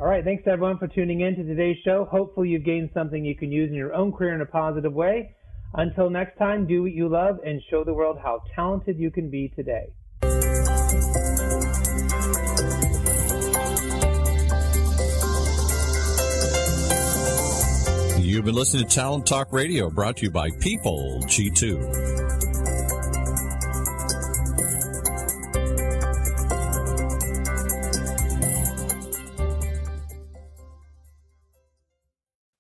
All 0.01 0.07
right. 0.07 0.25
Thanks, 0.25 0.45
everyone, 0.47 0.79
for 0.79 0.87
tuning 0.87 1.23
in 1.23 1.35
to 1.37 1.43
today's 1.43 1.77
show. 1.85 2.07
Hopefully, 2.11 2.51
you've 2.51 2.65
gained 2.65 2.91
something 2.95 3.25
you 3.25 3.37
can 3.37 3.51
use 3.51 3.71
in 3.71 3.77
your 3.77 3.95
own 3.95 4.13
career 4.13 4.35
in 4.35 4.41
a 4.41 4.47
positive 4.47 4.93
way. 4.93 5.35
Until 5.75 6.09
next 6.09 6.39
time, 6.39 6.67
do 6.67 6.83
what 6.83 6.93
you 6.93 7.09
love 7.09 7.39
and 7.45 7.61
show 7.69 7.85
the 7.85 7.93
world 7.93 8.19
how 8.23 8.43
talented 8.55 8.99
you 8.99 9.11
can 9.11 9.29
be 9.29 9.53
today. 9.55 9.89
You've 18.19 18.45
been 18.45 18.55
listening 18.55 18.87
to 18.87 18.95
Talent 18.95 19.27
Talk 19.27 19.53
Radio, 19.53 19.91
brought 19.91 20.19
to 20.19 20.25
you 20.25 20.31
by 20.31 20.51
People 20.61 21.21
G2. 21.25 22.18